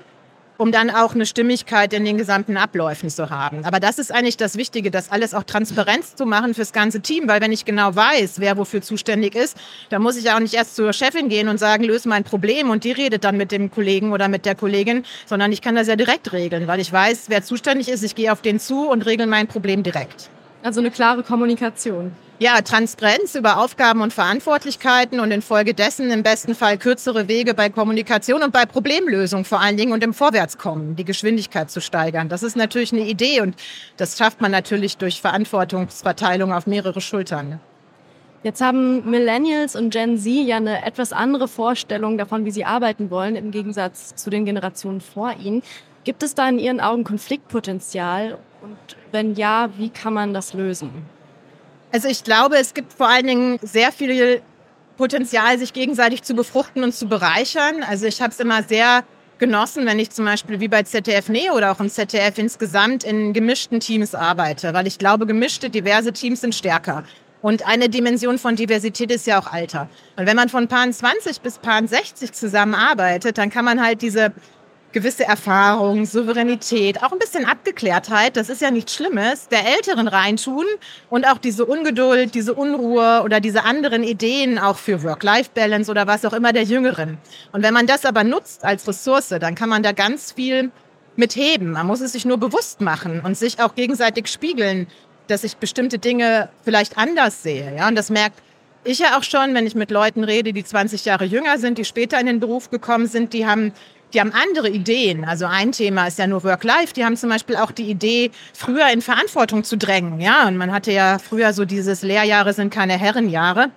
um 0.62 0.70
dann 0.70 0.90
auch 0.90 1.16
eine 1.16 1.26
Stimmigkeit 1.26 1.92
in 1.92 2.04
den 2.04 2.16
gesamten 2.16 2.56
Abläufen 2.56 3.10
zu 3.10 3.30
haben. 3.30 3.64
Aber 3.64 3.80
das 3.80 3.98
ist 3.98 4.12
eigentlich 4.12 4.36
das 4.36 4.56
Wichtige, 4.56 4.92
das 4.92 5.10
alles 5.10 5.34
auch 5.34 5.42
Transparenz 5.42 6.14
zu 6.14 6.24
machen 6.24 6.54
fürs 6.54 6.72
ganze 6.72 7.00
Team, 7.00 7.26
weil 7.26 7.40
wenn 7.40 7.50
ich 7.50 7.64
genau 7.64 7.96
weiß, 7.96 8.38
wer 8.38 8.56
wofür 8.56 8.80
zuständig 8.80 9.34
ist, 9.34 9.56
dann 9.90 10.02
muss 10.02 10.16
ich 10.16 10.30
auch 10.30 10.38
nicht 10.38 10.54
erst 10.54 10.76
zur 10.76 10.92
Chefin 10.92 11.28
gehen 11.28 11.48
und 11.48 11.58
sagen, 11.58 11.82
löse 11.82 12.08
mein 12.08 12.22
Problem 12.22 12.70
und 12.70 12.84
die 12.84 12.92
redet 12.92 13.24
dann 13.24 13.36
mit 13.36 13.50
dem 13.50 13.72
Kollegen 13.72 14.12
oder 14.12 14.28
mit 14.28 14.46
der 14.46 14.54
Kollegin, 14.54 15.04
sondern 15.26 15.50
ich 15.50 15.62
kann 15.62 15.74
das 15.74 15.88
ja 15.88 15.96
direkt 15.96 16.32
regeln, 16.32 16.68
weil 16.68 16.78
ich 16.78 16.92
weiß, 16.92 17.24
wer 17.26 17.42
zuständig 17.42 17.88
ist, 17.88 18.04
ich 18.04 18.14
gehe 18.14 18.30
auf 18.30 18.40
den 18.40 18.60
zu 18.60 18.88
und 18.88 19.04
regle 19.04 19.26
mein 19.26 19.48
Problem 19.48 19.82
direkt. 19.82 20.30
Also 20.62 20.80
eine 20.80 20.90
klare 20.90 21.22
Kommunikation. 21.24 22.12
Ja, 22.38 22.60
Transparenz 22.60 23.34
über 23.34 23.58
Aufgaben 23.58 24.00
und 24.00 24.12
Verantwortlichkeiten 24.12 25.20
und 25.20 25.30
infolgedessen 25.30 26.10
im 26.10 26.22
besten 26.22 26.54
Fall 26.54 26.76
kürzere 26.76 27.28
Wege 27.28 27.54
bei 27.54 27.68
Kommunikation 27.68 28.42
und 28.42 28.52
bei 28.52 28.64
Problemlösung 28.66 29.44
vor 29.44 29.60
allen 29.60 29.76
Dingen 29.76 29.92
und 29.92 30.02
im 30.02 30.14
Vorwärtskommen, 30.14 30.96
die 30.96 31.04
Geschwindigkeit 31.04 31.70
zu 31.70 31.80
steigern. 31.80 32.28
Das 32.28 32.42
ist 32.42 32.56
natürlich 32.56 32.92
eine 32.92 33.02
Idee 33.02 33.40
und 33.40 33.54
das 33.96 34.18
schafft 34.18 34.40
man 34.40 34.50
natürlich 34.50 34.96
durch 34.96 35.20
Verantwortungsverteilung 35.20 36.52
auf 36.52 36.66
mehrere 36.66 37.00
Schultern. 37.00 37.60
Jetzt 38.42 38.60
haben 38.60 39.08
Millennials 39.08 39.76
und 39.76 39.90
Gen 39.90 40.18
Z 40.18 40.32
ja 40.32 40.56
eine 40.56 40.84
etwas 40.84 41.12
andere 41.12 41.46
Vorstellung 41.46 42.18
davon, 42.18 42.44
wie 42.44 42.50
sie 42.50 42.64
arbeiten 42.64 43.10
wollen, 43.10 43.36
im 43.36 43.52
Gegensatz 43.52 44.16
zu 44.16 44.30
den 44.30 44.44
Generationen 44.44 45.00
vor 45.00 45.32
ihnen. 45.40 45.62
Gibt 46.02 46.24
es 46.24 46.34
da 46.34 46.48
in 46.48 46.58
Ihren 46.58 46.80
Augen 46.80 47.04
Konfliktpotenzial? 47.04 48.38
Und 48.62 48.76
wenn 49.10 49.34
ja, 49.34 49.70
wie 49.76 49.90
kann 49.90 50.14
man 50.14 50.32
das 50.32 50.54
lösen? 50.54 50.90
Also 51.92 52.08
ich 52.08 52.22
glaube, 52.24 52.56
es 52.56 52.74
gibt 52.74 52.92
vor 52.92 53.08
allen 53.08 53.26
Dingen 53.26 53.58
sehr 53.60 53.92
viel 53.92 54.40
Potenzial, 54.96 55.58
sich 55.58 55.72
gegenseitig 55.72 56.22
zu 56.22 56.34
befruchten 56.34 56.84
und 56.84 56.94
zu 56.94 57.06
bereichern. 57.06 57.82
Also 57.82 58.06
ich 58.06 58.22
habe 58.22 58.32
es 58.32 58.40
immer 58.40 58.62
sehr 58.62 59.04
genossen, 59.38 59.84
wenn 59.84 59.98
ich 59.98 60.10
zum 60.10 60.24
Beispiel 60.24 60.60
wie 60.60 60.68
bei 60.68 60.84
ZDF 60.84 61.28
Neo 61.28 61.56
oder 61.56 61.72
auch 61.72 61.80
im 61.80 61.90
ZDF 61.90 62.38
insgesamt 62.38 63.02
in 63.02 63.32
gemischten 63.32 63.80
Teams 63.80 64.14
arbeite, 64.14 64.72
weil 64.72 64.86
ich 64.86 64.98
glaube, 64.98 65.26
gemischte, 65.26 65.68
diverse 65.68 66.12
Teams 66.12 66.40
sind 66.40 66.54
stärker. 66.54 67.02
Und 67.40 67.66
eine 67.66 67.88
Dimension 67.88 68.38
von 68.38 68.54
Diversität 68.54 69.10
ist 69.10 69.26
ja 69.26 69.40
auch 69.40 69.52
Alter. 69.52 69.88
Und 70.16 70.26
wenn 70.26 70.36
man 70.36 70.48
von 70.48 70.68
Paaren 70.68 70.92
20 70.92 71.40
bis 71.40 71.58
Paaren 71.58 71.88
60 71.88 72.32
zusammenarbeitet, 72.32 73.36
dann 73.36 73.50
kann 73.50 73.64
man 73.64 73.84
halt 73.84 74.00
diese 74.00 74.32
gewisse 74.92 75.24
Erfahrung, 75.24 76.04
Souveränität, 76.04 77.02
auch 77.02 77.12
ein 77.12 77.18
bisschen 77.18 77.44
Abgeklärtheit, 77.44 78.36
das 78.36 78.48
ist 78.48 78.60
ja 78.60 78.70
nichts 78.70 78.94
Schlimmes, 78.94 79.48
der 79.48 79.66
Älteren 79.76 80.08
reintun 80.08 80.64
und 81.10 81.26
auch 81.26 81.38
diese 81.38 81.64
Ungeduld, 81.64 82.34
diese 82.34 82.54
Unruhe 82.54 83.22
oder 83.24 83.40
diese 83.40 83.64
anderen 83.64 84.04
Ideen 84.04 84.58
auch 84.58 84.76
für 84.76 85.02
Work-Life-Balance 85.02 85.90
oder 85.90 86.06
was 86.06 86.24
auch 86.24 86.32
immer 86.32 86.52
der 86.52 86.64
Jüngeren. 86.64 87.18
Und 87.52 87.62
wenn 87.62 87.74
man 87.74 87.86
das 87.86 88.04
aber 88.04 88.24
nutzt 88.24 88.64
als 88.64 88.86
Ressource, 88.86 89.28
dann 89.28 89.54
kann 89.54 89.68
man 89.68 89.82
da 89.82 89.92
ganz 89.92 90.32
viel 90.32 90.70
mitheben. 91.16 91.72
Man 91.72 91.86
muss 91.86 92.00
es 92.00 92.12
sich 92.12 92.24
nur 92.24 92.38
bewusst 92.38 92.80
machen 92.80 93.20
und 93.20 93.36
sich 93.36 93.60
auch 93.60 93.74
gegenseitig 93.74 94.28
spiegeln, 94.28 94.86
dass 95.28 95.44
ich 95.44 95.56
bestimmte 95.56 95.98
Dinge 95.98 96.48
vielleicht 96.64 96.98
anders 96.98 97.42
sehe. 97.42 97.74
Ja, 97.76 97.88
und 97.88 97.96
das 97.96 98.10
merkt 98.10 98.40
ich 98.84 98.98
ja 98.98 99.16
auch 99.16 99.22
schon, 99.22 99.54
wenn 99.54 99.66
ich 99.66 99.74
mit 99.74 99.90
Leuten 99.90 100.24
rede, 100.24 100.52
die 100.52 100.64
20 100.64 101.04
Jahre 101.04 101.24
jünger 101.24 101.58
sind, 101.58 101.78
die 101.78 101.84
später 101.84 102.18
in 102.18 102.26
den 102.26 102.40
Beruf 102.40 102.70
gekommen 102.70 103.06
sind, 103.06 103.32
die 103.32 103.46
haben 103.46 103.72
die 104.12 104.20
haben 104.20 104.32
andere 104.32 104.68
Ideen. 104.68 105.24
Also 105.24 105.46
ein 105.46 105.72
Thema 105.72 106.06
ist 106.06 106.18
ja 106.18 106.26
nur 106.26 106.44
Work-Life. 106.44 106.92
Die 106.94 107.04
haben 107.04 107.16
zum 107.16 107.30
Beispiel 107.30 107.56
auch 107.56 107.70
die 107.70 107.90
Idee, 107.90 108.30
früher 108.52 108.90
in 108.90 109.02
Verantwortung 109.02 109.64
zu 109.64 109.76
drängen. 109.76 110.20
Ja, 110.20 110.46
und 110.46 110.56
man 110.56 110.72
hatte 110.72 110.92
ja 110.92 111.18
früher 111.18 111.52
so 111.52 111.64
dieses 111.64 112.02
Lehrjahre 112.02 112.52
sind 112.52 112.72
keine 112.72 112.98
Herrenjahre 112.98 113.70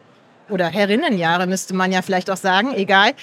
oder 0.49 0.67
Herrinnenjahre 0.67 1.47
müsste 1.47 1.73
man 1.73 1.91
ja 1.91 2.01
vielleicht 2.01 2.29
auch 2.29 2.37
sagen. 2.37 2.73
Egal. 2.75 3.13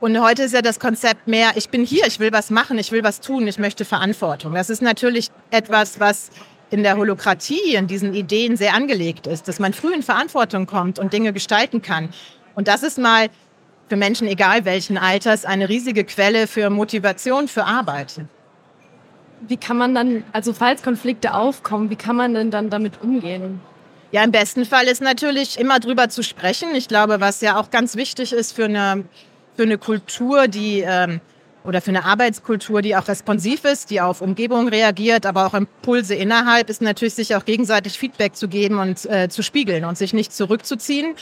Und 0.00 0.20
heute 0.22 0.44
ist 0.44 0.54
ja 0.54 0.62
das 0.62 0.78
Konzept 0.78 1.26
mehr, 1.26 1.52
ich 1.56 1.70
bin 1.70 1.84
hier, 1.84 2.06
ich 2.06 2.20
will 2.20 2.32
was 2.32 2.50
machen, 2.50 2.78
ich 2.78 2.92
will 2.92 3.02
was 3.02 3.20
tun, 3.20 3.48
ich 3.48 3.58
möchte 3.58 3.84
Verantwortung. 3.84 4.54
Das 4.54 4.70
ist 4.70 4.80
natürlich 4.80 5.28
etwas, 5.50 5.98
was 5.98 6.30
in 6.70 6.84
der 6.84 6.96
Holokratie, 6.96 7.74
in 7.74 7.88
diesen 7.88 8.14
Ideen 8.14 8.56
sehr 8.56 8.74
angelegt 8.74 9.26
ist, 9.26 9.48
dass 9.48 9.58
man 9.58 9.72
früh 9.72 9.92
in 9.92 10.02
Verantwortung 10.02 10.66
kommt 10.66 11.00
und 11.00 11.12
Dinge 11.12 11.32
gestalten 11.32 11.82
kann. 11.82 12.10
Und 12.54 12.68
das 12.68 12.82
ist 12.82 12.98
mal 12.98 13.28
für 13.88 13.96
Menschen, 13.96 14.28
egal 14.28 14.64
welchen 14.64 14.98
Alters, 14.98 15.44
eine 15.44 15.68
riesige 15.68 16.04
Quelle 16.04 16.46
für 16.46 16.70
Motivation 16.70 17.48
für 17.48 17.64
Arbeit. 17.64 18.20
Wie 19.46 19.56
kann 19.56 19.76
man 19.76 19.94
dann, 19.94 20.24
also 20.32 20.52
falls 20.52 20.82
Konflikte 20.82 21.34
aufkommen, 21.34 21.90
wie 21.90 21.96
kann 21.96 22.16
man 22.16 22.34
denn 22.34 22.50
dann 22.50 22.70
damit 22.70 23.00
umgehen? 23.02 23.60
Ja, 24.10 24.24
im 24.24 24.32
besten 24.32 24.64
Fall 24.64 24.86
ist 24.86 25.02
natürlich 25.02 25.58
immer 25.60 25.80
drüber 25.80 26.08
zu 26.08 26.22
sprechen. 26.22 26.74
Ich 26.74 26.88
glaube, 26.88 27.20
was 27.20 27.40
ja 27.40 27.58
auch 27.58 27.70
ganz 27.70 27.94
wichtig 27.94 28.32
ist 28.32 28.52
für 28.52 28.64
eine, 28.64 29.04
für 29.54 29.62
eine 29.62 29.78
Kultur, 29.78 30.48
die 30.48 30.80
ähm, 30.80 31.20
oder 31.64 31.82
für 31.82 31.90
eine 31.90 32.04
Arbeitskultur, 32.04 32.80
die 32.80 32.96
auch 32.96 33.06
responsiv 33.08 33.64
ist, 33.64 33.90
die 33.90 34.00
auf 34.00 34.22
Umgebung 34.22 34.68
reagiert, 34.68 35.26
aber 35.26 35.46
auch 35.46 35.54
Impulse 35.54 36.14
innerhalb, 36.14 36.70
ist 36.70 36.80
natürlich 36.80 37.14
sich 37.14 37.36
auch 37.36 37.44
gegenseitig 37.44 37.98
Feedback 37.98 38.34
zu 38.34 38.48
geben 38.48 38.78
und 38.78 39.04
äh, 39.04 39.28
zu 39.28 39.42
spiegeln 39.42 39.84
und 39.84 39.98
sich 39.98 40.14
nicht 40.14 40.32
zurückzuziehen, 40.32 41.14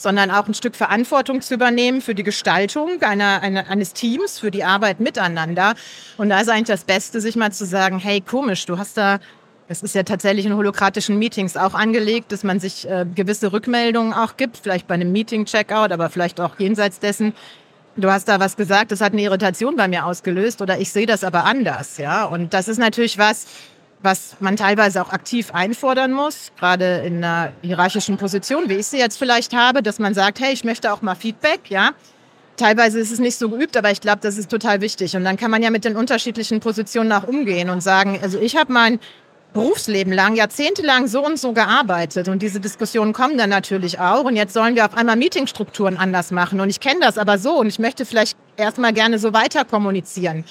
sondern 0.00 0.30
auch 0.30 0.48
ein 0.48 0.54
Stück 0.54 0.76
Verantwortung 0.76 1.42
zu 1.42 1.52
übernehmen 1.52 2.00
für 2.00 2.14
die 2.14 2.22
Gestaltung 2.22 3.02
einer, 3.02 3.42
einer, 3.42 3.68
eines 3.68 3.92
Teams, 3.92 4.38
für 4.38 4.50
die 4.50 4.64
Arbeit 4.64 4.98
miteinander. 4.98 5.74
Und 6.16 6.30
da 6.30 6.40
ist 6.40 6.48
eigentlich 6.48 6.68
das 6.68 6.84
Beste, 6.84 7.20
sich 7.20 7.36
mal 7.36 7.52
zu 7.52 7.66
sagen, 7.66 7.98
hey, 7.98 8.22
komisch, 8.22 8.64
du 8.64 8.78
hast 8.78 8.96
da 8.96 9.18
es 9.68 9.84
ist 9.84 9.94
ja 9.94 10.02
tatsächlich 10.02 10.46
in 10.46 10.56
holokratischen 10.56 11.16
Meetings 11.16 11.56
auch 11.56 11.74
angelegt, 11.74 12.32
dass 12.32 12.42
man 12.42 12.58
sich 12.58 12.88
äh, 12.88 13.06
gewisse 13.14 13.52
Rückmeldungen 13.52 14.12
auch 14.12 14.36
gibt, 14.36 14.56
vielleicht 14.56 14.88
bei 14.88 14.94
einem 14.94 15.12
Meeting-Checkout, 15.12 15.92
aber 15.92 16.10
vielleicht 16.10 16.40
auch 16.40 16.58
jenseits 16.58 16.98
dessen. 16.98 17.34
Du 17.94 18.10
hast 18.10 18.26
da 18.26 18.40
was 18.40 18.56
gesagt, 18.56 18.90
das 18.90 19.00
hat 19.00 19.12
eine 19.12 19.22
Irritation 19.22 19.76
bei 19.76 19.86
mir 19.86 20.06
ausgelöst 20.06 20.60
oder 20.60 20.78
ich 20.78 20.90
sehe 20.90 21.06
das 21.06 21.22
aber 21.22 21.44
anders, 21.44 21.98
ja. 21.98 22.24
Und 22.24 22.52
das 22.52 22.66
ist 22.66 22.78
natürlich 22.78 23.16
was, 23.16 23.46
was 24.02 24.36
man 24.40 24.56
teilweise 24.56 25.02
auch 25.02 25.12
aktiv 25.12 25.52
einfordern 25.52 26.12
muss, 26.12 26.52
gerade 26.58 27.02
in 27.04 27.22
einer 27.22 27.52
hierarchischen 27.62 28.16
Position, 28.16 28.68
wie 28.68 28.74
ich 28.74 28.86
sie 28.86 28.98
jetzt 28.98 29.18
vielleicht 29.18 29.54
habe, 29.54 29.82
dass 29.82 29.98
man 29.98 30.14
sagt, 30.14 30.40
hey, 30.40 30.52
ich 30.52 30.64
möchte 30.64 30.92
auch 30.92 31.02
mal 31.02 31.14
Feedback, 31.14 31.60
ja. 31.68 31.90
Teilweise 32.56 32.98
ist 33.00 33.10
es 33.10 33.18
nicht 33.18 33.36
so 33.36 33.48
geübt, 33.48 33.76
aber 33.76 33.90
ich 33.90 34.00
glaube, 34.00 34.18
das 34.20 34.36
ist 34.36 34.50
total 34.50 34.82
wichtig. 34.82 35.16
Und 35.16 35.24
dann 35.24 35.38
kann 35.38 35.50
man 35.50 35.62
ja 35.62 35.70
mit 35.70 35.84
den 35.84 35.96
unterschiedlichen 35.96 36.60
Positionen 36.60 37.10
auch 37.12 37.26
umgehen 37.26 37.70
und 37.70 37.82
sagen, 37.82 38.18
also 38.22 38.38
ich 38.38 38.56
habe 38.56 38.72
mein 38.72 39.00
Berufsleben 39.52 40.12
lang, 40.12 40.36
jahrzehntelang 40.36 41.06
so 41.06 41.24
und 41.24 41.38
so 41.38 41.52
gearbeitet. 41.52 42.28
Und 42.28 42.42
diese 42.42 42.60
Diskussionen 42.60 43.12
kommen 43.12 43.38
dann 43.38 43.50
natürlich 43.50 43.98
auch. 43.98 44.24
Und 44.24 44.36
jetzt 44.36 44.52
sollen 44.52 44.76
wir 44.76 44.84
auf 44.84 44.94
einmal 44.94 45.16
Meetingstrukturen 45.16 45.96
anders 45.96 46.30
machen. 46.30 46.60
Und 46.60 46.68
ich 46.68 46.80
kenne 46.80 47.00
das 47.00 47.18
aber 47.18 47.38
so 47.38 47.58
und 47.58 47.66
ich 47.66 47.78
möchte 47.78 48.04
vielleicht 48.04 48.36
erstmal 48.56 48.92
gerne 48.92 49.18
so 49.18 49.32
weiter 49.32 49.64
kommunizieren. 49.64 50.44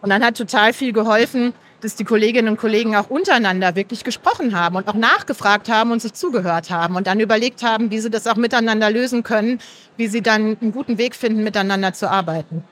Und 0.00 0.10
dann 0.10 0.24
hat 0.24 0.36
total 0.36 0.72
viel 0.72 0.92
geholfen, 0.92 1.52
dass 1.80 1.96
die 1.96 2.04
Kolleginnen 2.04 2.48
und 2.48 2.56
Kollegen 2.58 2.96
auch 2.96 3.10
untereinander 3.10 3.74
wirklich 3.74 4.04
gesprochen 4.04 4.58
haben 4.58 4.76
und 4.76 4.88
auch 4.88 4.94
nachgefragt 4.94 5.68
haben 5.68 5.92
und 5.92 6.02
sich 6.02 6.12
zugehört 6.12 6.70
haben 6.70 6.96
und 6.96 7.06
dann 7.06 7.20
überlegt 7.20 7.62
haben, 7.62 7.90
wie 7.90 7.98
sie 7.98 8.10
das 8.10 8.26
auch 8.26 8.36
miteinander 8.36 8.90
lösen 8.90 9.22
können, 9.22 9.60
wie 9.96 10.06
sie 10.06 10.22
dann 10.22 10.56
einen 10.60 10.72
guten 10.72 10.98
Weg 10.98 11.14
finden, 11.14 11.42
miteinander 11.42 11.92
zu 11.92 12.10
arbeiten. 12.10 12.64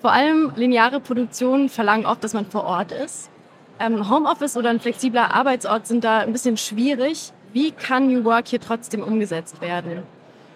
Vor 0.00 0.12
allem 0.12 0.52
lineare 0.56 1.00
Produktionen 1.00 1.68
verlangen 1.68 2.06
oft, 2.06 2.24
dass 2.24 2.34
man 2.34 2.46
vor 2.46 2.64
Ort 2.64 2.90
ist. 2.92 3.30
Ähm, 3.78 4.10
Homeoffice 4.10 4.56
oder 4.56 4.70
ein 4.70 4.80
flexibler 4.80 5.34
Arbeitsort 5.34 5.86
sind 5.86 6.04
da 6.04 6.18
ein 6.18 6.32
bisschen 6.32 6.56
schwierig. 6.56 7.32
Wie 7.52 7.70
kann 7.70 8.08
New 8.08 8.24
Work 8.24 8.48
hier 8.48 8.60
trotzdem 8.60 9.02
umgesetzt 9.02 9.60
werden? 9.60 10.02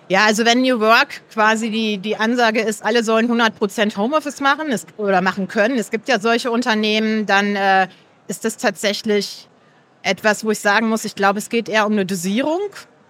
Ja, 0.08 0.24
also 0.24 0.44
wenn 0.44 0.62
New 0.62 0.78
Work 0.78 1.22
quasi 1.32 1.70
die, 1.70 1.98
die 1.98 2.16
Ansage 2.16 2.60
ist, 2.60 2.84
alle 2.84 3.02
sollen 3.02 3.28
100% 3.28 3.96
Homeoffice 3.96 4.40
machen 4.40 4.70
es, 4.70 4.86
oder 4.96 5.20
machen 5.20 5.48
können, 5.48 5.78
es 5.78 5.90
gibt 5.90 6.08
ja 6.08 6.20
solche 6.20 6.50
Unternehmen, 6.50 7.26
dann 7.26 7.56
äh, 7.56 7.88
ist 8.28 8.44
das 8.44 8.56
tatsächlich 8.56 9.48
etwas, 10.02 10.44
wo 10.44 10.52
ich 10.52 10.60
sagen 10.60 10.88
muss, 10.88 11.04
ich 11.04 11.16
glaube, 11.16 11.40
es 11.40 11.48
geht 11.48 11.68
eher 11.68 11.86
um 11.86 11.92
eine 11.92 12.06
Dosierung. 12.06 12.60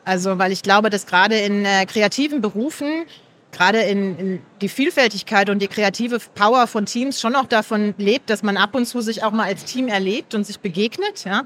Also, 0.05 0.39
weil 0.39 0.53
ich 0.53 0.63
glaube, 0.63 0.89
dass 0.89 1.07
gerade 1.07 1.37
in 1.37 1.65
äh, 1.65 1.85
kreativen 1.85 2.41
Berufen, 2.41 3.05
gerade 3.53 3.81
in, 3.81 4.19
in 4.19 4.43
die 4.61 4.69
Vielfältigkeit 4.69 5.51
und 5.51 5.61
die 5.61 5.69
kreative 5.69 6.19
Power 6.35 6.67
von 6.67 6.87
Teams 6.87 7.21
schon 7.21 7.35
auch 7.35 7.47
davon 7.47 7.95
lebt, 7.99 8.31
dass 8.31 8.43
man 8.43 8.57
ab 8.57 8.75
und 8.75 8.87
zu 8.87 9.01
sich 9.01 9.25
auch 9.25 9.33
mal 9.33 9.45
als 9.45 9.65
Team 9.65 9.89
erlebt 9.89 10.35
und 10.35 10.47
sich 10.47 10.61
begegnet. 10.61 11.25
Ja. 11.25 11.43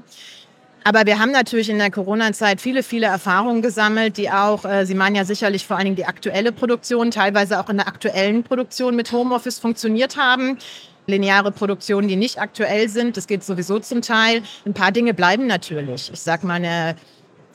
Aber 0.83 1.05
wir 1.05 1.19
haben 1.19 1.31
natürlich 1.31 1.69
in 1.69 1.77
der 1.77 1.91
Corona-Zeit 1.91 2.59
viele, 2.59 2.81
viele 2.81 3.05
Erfahrungen 3.05 3.61
gesammelt, 3.61 4.17
die 4.17 4.31
auch, 4.31 4.65
äh, 4.65 4.85
Sie 4.85 4.95
meinen 4.95 5.15
ja 5.15 5.25
sicherlich 5.25 5.67
vor 5.67 5.77
allen 5.77 5.85
Dingen 5.85 5.95
die 5.95 6.05
aktuelle 6.05 6.51
Produktion, 6.51 7.11
teilweise 7.11 7.59
auch 7.59 7.69
in 7.69 7.77
der 7.77 7.87
aktuellen 7.87 8.43
Produktion 8.43 8.95
mit 8.95 9.11
Homeoffice 9.11 9.59
funktioniert 9.59 10.17
haben. 10.17 10.57
Lineare 11.07 11.51
Produktionen, 11.51 12.07
die 12.07 12.15
nicht 12.15 12.39
aktuell 12.39 12.89
sind, 12.89 13.17
das 13.17 13.27
geht 13.27 13.43
sowieso 13.43 13.79
zum 13.79 14.01
Teil. 14.01 14.43
Ein 14.65 14.73
paar 14.73 14.91
Dinge 14.91 15.13
bleiben 15.13 15.47
natürlich. 15.47 16.09
Ich 16.13 16.19
sag 16.19 16.43
mal, 16.43 16.55
eine 16.55 16.95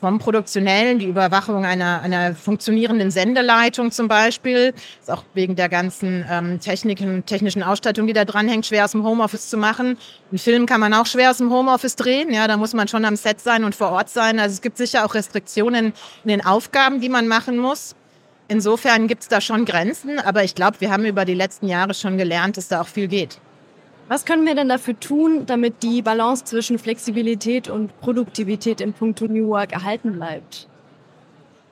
vom 0.00 0.18
Produktionellen, 0.18 0.98
die 0.98 1.06
Überwachung 1.06 1.64
einer, 1.64 2.02
einer 2.02 2.34
funktionierenden 2.34 3.10
Sendeleitung 3.10 3.90
zum 3.90 4.08
Beispiel. 4.08 4.74
Ist 5.00 5.10
auch 5.10 5.24
wegen 5.34 5.56
der 5.56 5.68
ganzen 5.68 6.24
ähm, 6.30 6.60
Techniken, 6.60 7.24
technischen 7.24 7.62
Ausstattung, 7.62 8.06
die 8.06 8.12
da 8.12 8.24
dranhängt, 8.24 8.66
schwer 8.66 8.84
aus 8.84 8.92
dem 8.92 9.04
Homeoffice 9.04 9.48
zu 9.48 9.56
machen. 9.56 9.98
Einen 10.30 10.38
Film 10.38 10.66
kann 10.66 10.80
man 10.80 10.92
auch 10.94 11.06
schwer 11.06 11.30
aus 11.30 11.38
dem 11.38 11.50
Homeoffice 11.50 11.96
drehen. 11.96 12.32
Ja, 12.32 12.46
da 12.46 12.56
muss 12.56 12.74
man 12.74 12.88
schon 12.88 13.04
am 13.04 13.16
Set 13.16 13.40
sein 13.40 13.64
und 13.64 13.74
vor 13.74 13.90
Ort 13.90 14.10
sein. 14.10 14.38
Also 14.38 14.54
es 14.54 14.62
gibt 14.62 14.76
sicher 14.76 15.04
auch 15.04 15.14
Restriktionen 15.14 15.92
in 16.24 16.28
den 16.28 16.44
Aufgaben, 16.44 17.00
die 17.00 17.08
man 17.08 17.26
machen 17.28 17.56
muss. 17.56 17.94
Insofern 18.48 19.08
gibt 19.08 19.22
es 19.22 19.28
da 19.28 19.40
schon 19.40 19.64
Grenzen, 19.64 20.20
aber 20.20 20.44
ich 20.44 20.54
glaube, 20.54 20.80
wir 20.80 20.92
haben 20.92 21.04
über 21.04 21.24
die 21.24 21.34
letzten 21.34 21.66
Jahre 21.66 21.94
schon 21.94 22.16
gelernt, 22.16 22.56
dass 22.56 22.68
da 22.68 22.80
auch 22.80 22.86
viel 22.86 23.08
geht. 23.08 23.40
Was 24.08 24.24
können 24.24 24.46
wir 24.46 24.54
denn 24.54 24.68
dafür 24.68 24.98
tun, 24.98 25.46
damit 25.46 25.82
die 25.82 26.00
Balance 26.00 26.44
zwischen 26.44 26.78
Flexibilität 26.78 27.68
und 27.68 27.98
Produktivität 28.00 28.80
im 28.80 28.92
Punkt 28.92 29.20
New 29.20 29.48
Work 29.48 29.72
erhalten 29.72 30.12
bleibt? 30.12 30.68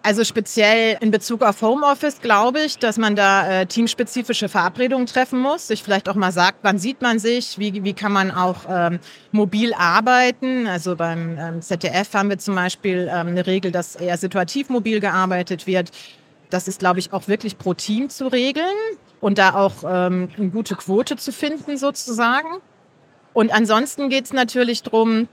Also 0.03 0.23
speziell 0.25 0.99
in 1.01 1.13
Bezug 1.13 1.43
auf 1.43 1.63
Homeoffice 1.63 2.21
glaube 2.21 2.61
ich, 2.61 2.77
dass 2.77 2.99
man 2.99 3.17
da 3.17 3.63
äh, 3.63 3.67
teamspezifische 3.67 4.51
Verabredungen 4.51 5.07
treffen 5.07 5.39
muss, 5.39 5.69
sich 5.69 5.83
vielleicht 5.83 6.11
auch 6.11 6.15
mal 6.15 6.33
sagt, 6.33 6.59
wann 6.63 6.79
sieht 6.79 7.01
man 7.01 7.19
sich, 7.19 7.59
wie, 7.59 7.85
wie 7.85 7.95
kann 7.95 8.13
man 8.13 8.31
auch 8.31 8.67
ähm, 8.69 8.99
mobil 9.33 9.73
arbeiten. 9.73 10.67
Also 10.67 10.97
beim 10.97 11.39
ähm, 11.39 11.63
ZDF 11.63 12.13
haben 12.13 12.29
wir 12.29 12.39
zum 12.39 12.55
Beispiel 12.57 13.09
ähm, 13.11 13.29
eine 13.29 13.47
Regel, 13.47 13.71
dass 13.71 13.97
eher 13.97 14.19
situativ 14.19 14.69
mobil 14.69 15.01
gearbeitet 15.01 15.67
wird. 15.67 15.91
Das 16.51 16.69
ist, 16.69 16.81
glaube 16.81 16.99
ich, 16.99 17.13
auch 17.15 17.27
wirklich 17.29 17.57
pro 17.57 17.73
Team 17.73 18.11
zu 18.11 18.27
regeln 18.27 18.67
und 19.25 19.39
da 19.39 19.55
auch 19.55 19.85
ähm, 19.89 20.29
eine 20.37 20.51
gute 20.51 20.77
Quote 20.77 21.17
zu 21.17 21.33
finden 21.33 21.79
sozusagen. 21.79 22.61
Und 23.33 23.55
ansonsten 23.55 24.11
geht 24.11 24.27
es 24.27 24.35
natürlich 24.35 24.83
darum, 24.83 25.29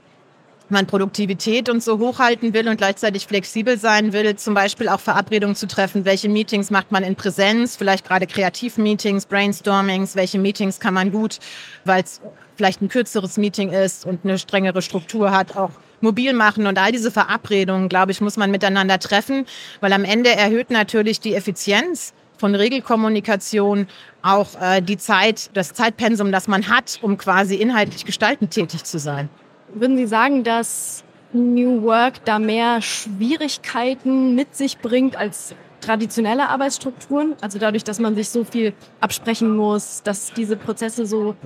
man 0.70 0.86
Produktivität 0.86 1.68
und 1.68 1.82
so 1.82 1.98
hochhalten 1.98 2.54
will 2.54 2.68
und 2.68 2.78
gleichzeitig 2.78 3.26
flexibel 3.26 3.78
sein 3.78 4.14
will, 4.14 4.34
zum 4.36 4.54
Beispiel 4.54 4.88
auch 4.88 5.00
Verabredungen 5.00 5.56
zu 5.56 5.66
treffen, 5.66 6.06
welche 6.06 6.30
Meetings 6.30 6.70
macht 6.70 6.90
man 6.90 7.04
in 7.04 7.16
Präsenz, 7.16 7.76
vielleicht 7.76 8.06
gerade 8.06 8.26
Kreativmeetings, 8.26 9.26
Brainstormings, 9.26 10.16
welche 10.16 10.38
Meetings 10.38 10.80
kann 10.80 10.94
man 10.94 11.12
gut, 11.12 11.38
weil 11.84 12.02
es 12.02 12.22
vielleicht 12.56 12.80
ein 12.80 12.88
kürzeres 12.88 13.36
Meeting 13.36 13.72
ist 13.72 14.06
und 14.06 14.24
eine 14.24 14.38
strengere 14.38 14.80
Struktur 14.80 15.32
hat, 15.32 15.54
auch 15.54 15.72
mobil 16.00 16.32
machen. 16.32 16.66
Und 16.66 16.78
all 16.78 16.92
diese 16.92 17.10
Verabredungen, 17.10 17.90
glaube 17.90 18.12
ich, 18.12 18.22
muss 18.22 18.38
man 18.38 18.50
miteinander 18.50 18.98
treffen, 18.98 19.44
weil 19.80 19.92
am 19.92 20.06
Ende 20.06 20.30
erhöht 20.30 20.70
natürlich 20.70 21.20
die 21.20 21.34
Effizienz 21.34 22.14
von 22.42 22.56
Regelkommunikation, 22.56 23.86
auch 24.20 24.60
äh, 24.60 24.80
die 24.80 24.96
Zeit, 24.96 25.50
das 25.54 25.74
Zeitpensum, 25.74 26.32
das 26.32 26.48
man 26.48 26.68
hat, 26.68 26.98
um 27.00 27.16
quasi 27.16 27.54
inhaltlich 27.54 28.04
gestaltend 28.04 28.50
tätig 28.50 28.82
zu 28.82 28.98
sein. 28.98 29.28
Würden 29.72 29.96
Sie 29.96 30.06
sagen, 30.06 30.42
dass 30.42 31.04
New 31.32 31.82
Work 31.82 32.24
da 32.24 32.40
mehr 32.40 32.82
Schwierigkeiten 32.82 34.34
mit 34.34 34.56
sich 34.56 34.78
bringt 34.78 35.14
als 35.14 35.54
traditionelle 35.80 36.48
Arbeitsstrukturen? 36.48 37.36
Also 37.40 37.60
dadurch, 37.60 37.84
dass 37.84 38.00
man 38.00 38.16
sich 38.16 38.28
so 38.28 38.42
viel 38.42 38.74
absprechen 39.00 39.56
muss, 39.56 40.02
dass 40.02 40.32
diese 40.32 40.56
Prozesse 40.56 41.06
so 41.06 41.36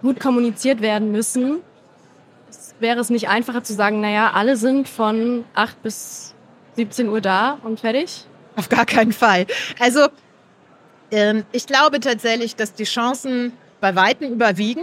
gut 0.00 0.20
kommuniziert 0.20 0.80
werden 0.80 1.12
müssen, 1.12 1.58
wäre 2.80 2.98
es 2.98 3.10
nicht 3.10 3.28
einfacher 3.28 3.62
zu 3.62 3.74
sagen, 3.74 4.00
naja, 4.00 4.30
alle 4.32 4.56
sind 4.56 4.88
von 4.88 5.44
8 5.52 5.82
bis 5.82 6.34
17 6.76 7.10
Uhr 7.10 7.20
da 7.20 7.58
und 7.62 7.80
fertig? 7.80 8.24
Auf 8.58 8.68
gar 8.68 8.86
keinen 8.86 9.12
Fall. 9.12 9.46
Also 9.78 10.08
ähm, 11.12 11.44
ich 11.52 11.66
glaube 11.66 12.00
tatsächlich, 12.00 12.56
dass 12.56 12.74
die 12.74 12.84
Chancen 12.84 13.52
bei 13.80 13.94
Weitem 13.94 14.32
überwiegen. 14.32 14.82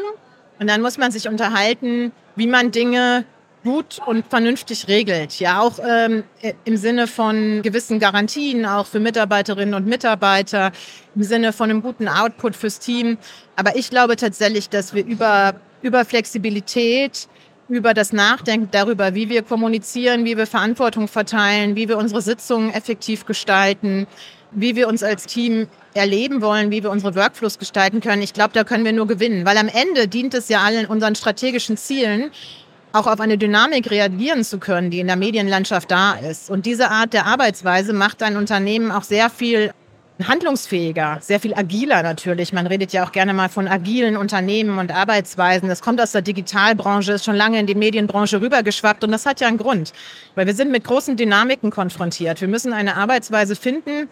Und 0.59 0.69
dann 0.69 0.81
muss 0.81 0.97
man 0.97 1.11
sich 1.11 1.27
unterhalten, 1.27 2.13
wie 2.37 2.47
man 2.47 2.71
Dinge 2.71 3.25
gut 3.65 3.99
und 4.05 4.25
vernünftig 4.27 4.87
regelt. 4.87 5.41
Ja, 5.41 5.59
auch 5.59 5.79
ähm, 5.85 6.23
im 6.63 6.77
Sinne 6.77 7.07
von 7.07 7.61
gewissen 7.63 7.99
Garantien, 7.99 8.65
auch 8.65 8.85
für 8.85 9.01
Mitarbeiterinnen 9.01 9.73
und 9.73 9.87
Mitarbeiter, 9.87 10.71
im 11.13 11.23
Sinne 11.23 11.51
von 11.51 11.69
einem 11.69 11.81
guten 11.81 12.07
Output 12.07 12.55
fürs 12.55 12.79
Team. 12.79 13.17
Aber 13.57 13.75
ich 13.75 13.89
glaube 13.89 14.15
tatsächlich, 14.15 14.69
dass 14.69 14.93
wir 14.93 15.03
über, 15.05 15.55
über 15.81 16.05
Flexibilität, 16.05 17.27
über 17.67 17.93
das 17.93 18.13
Nachdenken 18.13 18.69
darüber, 18.71 19.15
wie 19.15 19.29
wir 19.29 19.41
kommunizieren, 19.41 20.25
wie 20.25 20.37
wir 20.37 20.47
Verantwortung 20.47 21.07
verteilen, 21.07 21.75
wie 21.75 21.89
wir 21.89 21.97
unsere 21.97 22.21
Sitzungen 22.21 22.71
effektiv 22.71 23.25
gestalten, 23.25 24.07
wie 24.51 24.75
wir 24.75 24.87
uns 24.87 25.03
als 25.03 25.25
Team 25.25 25.67
erleben 25.93 26.41
wollen, 26.41 26.71
wie 26.71 26.83
wir 26.83 26.91
unsere 26.91 27.15
Workflows 27.15 27.57
gestalten 27.57 28.01
können. 28.01 28.21
Ich 28.21 28.33
glaube, 28.33 28.53
da 28.53 28.63
können 28.63 28.85
wir 28.85 28.93
nur 28.93 29.07
gewinnen, 29.07 29.45
weil 29.45 29.57
am 29.57 29.67
Ende 29.67 30.07
dient 30.07 30.33
es 30.33 30.49
ja 30.49 30.61
allen 30.61 30.85
unseren 30.85 31.15
strategischen 31.15 31.77
Zielen, 31.77 32.31
auch 32.93 33.07
auf 33.07 33.19
eine 33.19 33.37
Dynamik 33.37 33.91
reagieren 33.91 34.43
zu 34.43 34.57
können, 34.57 34.89
die 34.89 34.99
in 34.99 35.07
der 35.07 35.17
Medienlandschaft 35.17 35.91
da 35.91 36.13
ist. 36.13 36.49
Und 36.49 36.65
diese 36.65 36.91
Art 36.91 37.13
der 37.13 37.25
Arbeitsweise 37.25 37.91
macht 37.91 38.23
ein 38.23 38.37
Unternehmen 38.37 38.91
auch 38.91 39.03
sehr 39.03 39.29
viel 39.29 39.73
handlungsfähiger, 40.23 41.17
sehr 41.21 41.39
viel 41.39 41.53
agiler 41.53 42.01
natürlich. 42.01 42.53
Man 42.53 42.67
redet 42.67 42.93
ja 42.93 43.05
auch 43.05 43.11
gerne 43.11 43.33
mal 43.33 43.49
von 43.49 43.67
agilen 43.67 44.15
Unternehmen 44.15 44.79
und 44.79 44.91
Arbeitsweisen. 44.95 45.67
Das 45.67 45.81
kommt 45.81 45.99
aus 45.99 46.13
der 46.13 46.21
Digitalbranche, 46.21 47.13
ist 47.13 47.25
schon 47.25 47.35
lange 47.35 47.59
in 47.59 47.67
die 47.67 47.75
Medienbranche 47.75 48.39
rübergeschwappt 48.39 49.03
und 49.03 49.11
das 49.11 49.25
hat 49.25 49.41
ja 49.41 49.47
einen 49.47 49.57
Grund, 49.57 49.91
weil 50.35 50.47
wir 50.47 50.53
sind 50.53 50.71
mit 50.71 50.85
großen 50.85 51.17
Dynamiken 51.17 51.69
konfrontiert. 51.69 52.39
Wir 52.39 52.47
müssen 52.47 52.71
eine 52.71 52.95
Arbeitsweise 52.95 53.55
finden, 53.55 54.07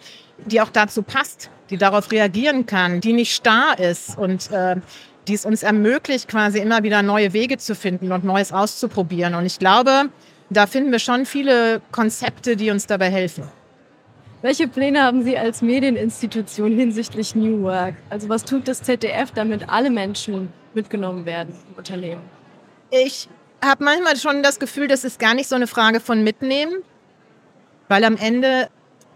die 0.46 0.60
auch 0.60 0.70
dazu 0.70 1.04
passt, 1.04 1.50
die 1.70 1.78
darauf 1.78 2.12
reagieren 2.12 2.66
kann, 2.66 3.00
die 3.00 3.14
nicht 3.14 3.34
starr 3.34 3.80
ist 3.80 4.18
und 4.18 4.52
äh, 4.52 4.76
die 5.30 5.36
es 5.36 5.46
uns 5.46 5.64
ermöglicht, 5.64 6.28
quasi 6.28 6.60
immer 6.60 6.84
wieder 6.84 7.02
neue 7.02 7.32
Wege 7.32 7.58
zu 7.58 7.76
finden 7.76 8.12
und 8.12 8.26
Neues 8.26 8.52
auszuprobieren. 8.52 9.36
Und 9.36 9.46
ich 9.46 9.58
glaube, 9.58 10.10
da 10.50 10.68
finden 10.68 10.92
wir 10.92 11.00
schon 11.00 11.26
viele 11.26 11.82
Konzepte, 11.92 12.58
die 12.58 12.72
uns 12.72 12.88
dabei 12.88 13.10
helfen. 13.10 13.46
Welche 14.44 14.68
Pläne 14.68 15.02
haben 15.02 15.24
Sie 15.24 15.38
als 15.38 15.62
Medieninstitution 15.62 16.76
hinsichtlich 16.76 17.34
New 17.34 17.62
Work? 17.62 17.96
Also 18.10 18.28
was 18.28 18.44
tut 18.44 18.68
das 18.68 18.84
ZDF, 18.84 19.32
damit 19.32 19.70
alle 19.70 19.90
Menschen 19.90 20.52
mitgenommen 20.74 21.26
werden 21.26 21.56
im 21.70 21.78
Unternehmen? 21.78 22.22
Ich 22.92 23.30
habe 23.64 23.86
manchmal 23.86 24.18
schon 24.18 24.44
das 24.44 24.60
Gefühl, 24.60 24.90
das 24.90 25.06
ist 25.06 25.18
gar 25.18 25.34
nicht 25.34 25.48
so 25.48 25.56
eine 25.56 25.66
Frage 25.66 26.02
von 26.02 26.26
mitnehmen, 26.26 26.74
weil 27.88 28.04
am 28.04 28.18
Ende 28.18 28.68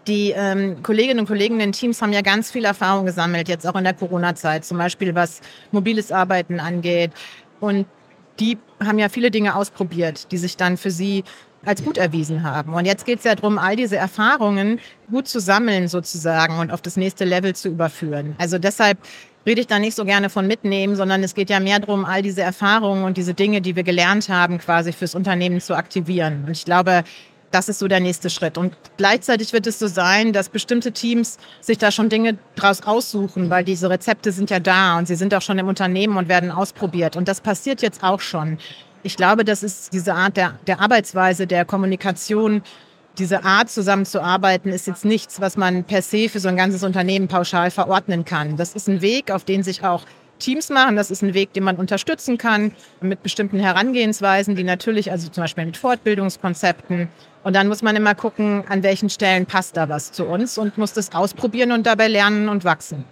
die 0.07 0.31
ähm, 0.33 0.81
Kolleginnen 0.81 1.19
und 1.19 1.27
Kollegen 1.27 1.55
in 1.55 1.59
den 1.59 1.71
Teams 1.73 2.01
haben 2.01 2.13
ja 2.13 2.21
ganz 2.21 2.49
viel 2.49 2.63
Erfahrung 2.63 3.05
gesammelt, 3.05 3.49
jetzt 3.49 3.67
auch 3.67 3.75
in 3.75 3.83
der 3.83 3.95
Corona-Zeit, 3.95 4.63
zum 4.63 4.77
Beispiel 4.77 5.13
was 5.13 5.41
mobiles 5.73 6.09
Arbeiten 6.09 6.61
angeht. 6.61 7.11
Und 7.59 7.85
die 8.39 8.57
haben 8.79 8.97
ja 8.97 9.09
viele 9.09 9.29
Dinge 9.29 9.55
ausprobiert, 9.55 10.31
die 10.31 10.37
sich 10.37 10.55
dann 10.55 10.77
für 10.77 10.91
sie 10.91 11.25
als 11.67 11.83
gut 11.83 11.97
erwiesen 11.97 12.43
haben. 12.43 12.73
Und 12.73 12.85
jetzt 12.85 13.05
geht 13.05 13.19
es 13.19 13.25
ja 13.25 13.35
darum, 13.35 13.57
all 13.57 13.75
diese 13.75 13.97
Erfahrungen 13.97 14.79
gut 15.11 15.27
zu 15.27 15.39
sammeln 15.39 15.87
sozusagen 15.87 16.59
und 16.59 16.71
auf 16.71 16.81
das 16.81 16.97
nächste 16.97 17.25
Level 17.25 17.55
zu 17.55 17.69
überführen. 17.69 18.35
Also 18.37 18.57
deshalb 18.57 18.97
rede 19.45 19.61
ich 19.61 19.67
da 19.67 19.79
nicht 19.79 19.95
so 19.95 20.05
gerne 20.05 20.29
von 20.29 20.47
mitnehmen, 20.47 20.95
sondern 20.95 21.23
es 21.23 21.35
geht 21.35 21.49
ja 21.49 21.59
mehr 21.59 21.79
darum, 21.79 22.05
all 22.05 22.21
diese 22.21 22.41
Erfahrungen 22.41 23.03
und 23.03 23.17
diese 23.17 23.33
Dinge, 23.33 23.61
die 23.61 23.75
wir 23.75 23.83
gelernt 23.83 24.29
haben, 24.29 24.57
quasi 24.57 24.91
fürs 24.91 25.15
Unternehmen 25.15 25.61
zu 25.61 25.75
aktivieren. 25.75 26.43
Und 26.45 26.51
ich 26.51 26.65
glaube, 26.65 27.03
das 27.51 27.69
ist 27.69 27.79
so 27.79 27.87
der 27.87 27.99
nächste 27.99 28.29
Schritt. 28.29 28.57
Und 28.57 28.75
gleichzeitig 28.97 29.53
wird 29.53 29.67
es 29.67 29.79
so 29.79 29.87
sein, 29.87 30.33
dass 30.33 30.49
bestimmte 30.49 30.91
Teams 30.91 31.37
sich 31.61 31.77
da 31.77 31.91
schon 31.91 32.09
Dinge 32.09 32.37
draus 32.55 32.83
aussuchen, 32.83 33.49
weil 33.49 33.63
diese 33.63 33.89
Rezepte 33.89 34.31
sind 34.31 34.49
ja 34.49 34.59
da 34.59 34.97
und 34.97 35.07
sie 35.07 35.15
sind 35.15 35.33
auch 35.33 35.41
schon 35.41 35.57
im 35.57 35.67
Unternehmen 35.67 36.17
und 36.17 36.27
werden 36.27 36.51
ausprobiert. 36.51 37.15
Und 37.15 37.27
das 37.27 37.39
passiert 37.41 37.81
jetzt 37.81 38.03
auch 38.03 38.19
schon. 38.19 38.57
Ich 39.07 39.15
glaube, 39.15 39.45
das 39.45 39.63
ist 39.63 39.93
diese 39.93 40.15
Art 40.15 40.35
der, 40.35 40.59
der 40.67 40.81
Arbeitsweise, 40.81 41.47
der 41.47 41.63
Kommunikation, 41.63 42.61
diese 43.17 43.45
Art 43.45 43.69
zusammenzuarbeiten, 43.69 44.69
ist 44.69 44.85
jetzt 44.85 45.05
nichts, 45.05 45.39
was 45.39 45.55
man 45.55 45.85
per 45.85 46.01
se 46.01 46.27
für 46.27 46.41
so 46.41 46.49
ein 46.49 46.57
ganzes 46.57 46.83
Unternehmen 46.83 47.29
pauschal 47.29 47.71
verordnen 47.71 48.25
kann. 48.25 48.57
Das 48.57 48.75
ist 48.75 48.89
ein 48.89 48.99
Weg, 48.99 49.31
auf 49.31 49.45
den 49.45 49.63
sich 49.63 49.81
auch 49.85 50.03
Teams 50.39 50.69
machen. 50.69 50.97
Das 50.97 51.09
ist 51.09 51.21
ein 51.21 51.33
Weg, 51.33 51.53
den 51.53 51.63
man 51.63 51.77
unterstützen 51.77 52.37
kann 52.37 52.73
mit 52.99 53.23
bestimmten 53.23 53.59
Herangehensweisen, 53.59 54.57
die 54.57 54.65
natürlich, 54.65 55.09
also 55.09 55.29
zum 55.29 55.45
Beispiel 55.45 55.67
mit 55.67 55.77
Fortbildungskonzepten. 55.77 57.07
Und 57.45 57.55
dann 57.55 57.69
muss 57.69 57.81
man 57.81 57.95
immer 57.95 58.13
gucken, 58.13 58.65
an 58.67 58.83
welchen 58.83 59.09
Stellen 59.09 59.45
passt 59.45 59.77
da 59.77 59.87
was 59.87 60.11
zu 60.11 60.25
uns 60.25 60.57
und 60.57 60.77
muss 60.77 60.91
das 60.91 61.13
ausprobieren 61.13 61.71
und 61.71 61.87
dabei 61.87 62.09
lernen 62.09 62.49
und 62.49 62.65
wachsen. 62.65 63.05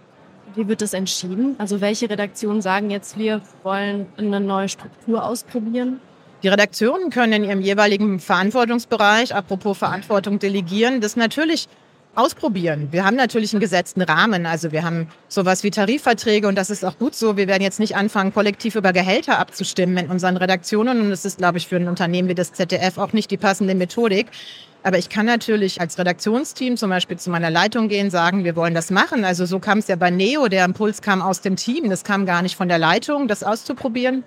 Wie 0.55 0.67
wird 0.67 0.81
das 0.81 0.93
entschieden? 0.93 1.55
Also 1.57 1.81
welche 1.81 2.09
Redaktionen 2.09 2.61
sagen 2.61 2.89
jetzt, 2.89 3.17
wir 3.17 3.41
wollen 3.63 4.07
eine 4.17 4.39
neue 4.39 4.69
Struktur 4.69 5.23
ausprobieren? 5.23 5.99
Die 6.43 6.47
Redaktionen 6.47 7.09
können 7.09 7.33
in 7.33 7.43
ihrem 7.43 7.61
jeweiligen 7.61 8.19
Verantwortungsbereich, 8.19 9.35
apropos 9.35 9.77
Verantwortung 9.77 10.39
delegieren, 10.39 11.01
das 11.01 11.15
natürlich 11.15 11.67
ausprobieren. 12.15 12.89
Wir 12.91 13.05
haben 13.05 13.15
natürlich 13.15 13.53
einen 13.53 13.59
gesetzten 13.59 14.01
Rahmen. 14.01 14.45
Also 14.45 14.71
wir 14.71 14.83
haben 14.83 15.07
sowas 15.27 15.63
wie 15.63 15.71
Tarifverträge 15.71 16.47
und 16.47 16.55
das 16.55 16.69
ist 16.69 16.83
auch 16.85 16.97
gut 16.97 17.15
so. 17.15 17.37
Wir 17.37 17.47
werden 17.47 17.63
jetzt 17.63 17.79
nicht 17.79 17.95
anfangen, 17.95 18.33
kollektiv 18.33 18.75
über 18.75 18.93
Gehälter 18.93 19.39
abzustimmen 19.39 19.97
in 19.97 20.07
unseren 20.09 20.37
Redaktionen. 20.37 21.01
Und 21.01 21.09
das 21.09 21.25
ist, 21.25 21.37
glaube 21.37 21.57
ich, 21.57 21.67
für 21.67 21.75
ein 21.77 21.87
Unternehmen 21.87 22.29
wie 22.29 22.35
das 22.35 22.53
ZDF 22.53 22.97
auch 22.97 23.13
nicht 23.13 23.31
die 23.31 23.37
passende 23.37 23.75
Methodik. 23.75 24.27
Aber 24.83 24.99
ich 24.99 25.09
kann 25.09 25.25
natürlich 25.25 25.81
als 25.81 25.97
Redaktionsteam 25.97 26.77
zum 26.77 26.91
Beispiel 26.91 27.17
zu 27.17 27.31
meiner 27.31 27.49
Leitung 27.49 27.89
gehen, 27.89 28.11
sagen, 28.11 28.43
wir 28.43 28.55
wollen 28.55 28.75
das 28.75 28.91
machen. 28.91 29.25
Also 29.25 29.47
so 29.47 29.57
kam 29.57 29.79
es 29.79 29.87
ja 29.87 29.95
bei 29.95 30.11
Neo. 30.11 30.47
Der 30.47 30.63
Impuls 30.63 31.01
kam 31.01 31.23
aus 31.23 31.41
dem 31.41 31.55
Team. 31.55 31.89
Das 31.89 32.03
kam 32.03 32.27
gar 32.27 32.43
nicht 32.43 32.55
von 32.55 32.67
der 32.67 32.77
Leitung, 32.77 33.27
das 33.27 33.43
auszuprobieren. 33.43 34.23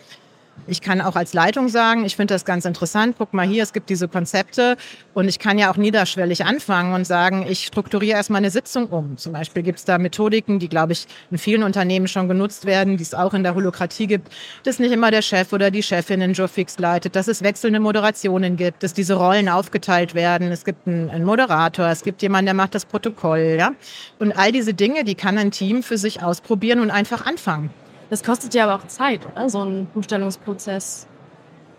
Ich 0.66 0.80
kann 0.80 1.00
auch 1.00 1.16
als 1.16 1.32
Leitung 1.32 1.68
sagen, 1.68 2.04
ich 2.04 2.16
finde 2.16 2.34
das 2.34 2.44
ganz 2.44 2.64
interessant. 2.64 3.16
Guck 3.18 3.32
mal 3.32 3.46
hier, 3.46 3.62
es 3.62 3.72
gibt 3.72 3.88
diese 3.88 4.08
Konzepte. 4.08 4.76
Und 5.14 5.28
ich 5.28 5.38
kann 5.38 5.58
ja 5.58 5.70
auch 5.70 5.76
niederschwellig 5.76 6.44
anfangen 6.44 6.94
und 6.94 7.06
sagen, 7.06 7.46
ich 7.48 7.66
strukturiere 7.66 8.16
erstmal 8.16 8.38
eine 8.38 8.50
Sitzung 8.50 8.86
um. 8.86 9.16
Zum 9.16 9.32
Beispiel 9.32 9.62
gibt 9.62 9.78
es 9.78 9.84
da 9.84 9.98
Methodiken, 9.98 10.58
die, 10.58 10.68
glaube 10.68 10.92
ich, 10.92 11.06
in 11.30 11.38
vielen 11.38 11.62
Unternehmen 11.62 12.08
schon 12.08 12.28
genutzt 12.28 12.66
werden, 12.66 12.96
die 12.96 13.02
es 13.02 13.14
auch 13.14 13.34
in 13.34 13.42
der 13.42 13.54
Holokratie 13.54 14.06
gibt, 14.06 14.28
dass 14.64 14.78
nicht 14.78 14.92
immer 14.92 15.10
der 15.10 15.22
Chef 15.22 15.52
oder 15.52 15.70
die 15.70 15.82
Chefin 15.82 16.20
den 16.20 16.34
Job 16.34 16.50
fix 16.50 16.78
leitet, 16.78 17.16
dass 17.16 17.28
es 17.28 17.42
wechselnde 17.42 17.80
Moderationen 17.80 18.56
gibt, 18.56 18.82
dass 18.82 18.94
diese 18.94 19.14
Rollen 19.14 19.48
aufgeteilt 19.48 20.14
werden. 20.14 20.52
Es 20.52 20.64
gibt 20.64 20.86
einen, 20.86 21.10
einen 21.10 21.24
Moderator, 21.24 21.86
es 21.88 22.02
gibt 22.02 22.22
jemanden, 22.22 22.46
der 22.46 22.54
macht 22.54 22.74
das 22.74 22.84
Protokoll. 22.84 23.56
Ja? 23.58 23.72
Und 24.18 24.32
all 24.32 24.52
diese 24.52 24.74
Dinge, 24.74 25.04
die 25.04 25.14
kann 25.14 25.38
ein 25.38 25.50
Team 25.50 25.82
für 25.82 25.98
sich 25.98 26.22
ausprobieren 26.22 26.80
und 26.80 26.90
einfach 26.90 27.26
anfangen. 27.26 27.70
Das 28.10 28.22
kostet 28.22 28.54
ja 28.54 28.64
aber 28.64 28.82
auch 28.82 28.86
Zeit, 28.86 29.20
oder? 29.26 29.48
so 29.50 29.62
ein 29.62 29.86
Umstellungsprozess. 29.94 31.06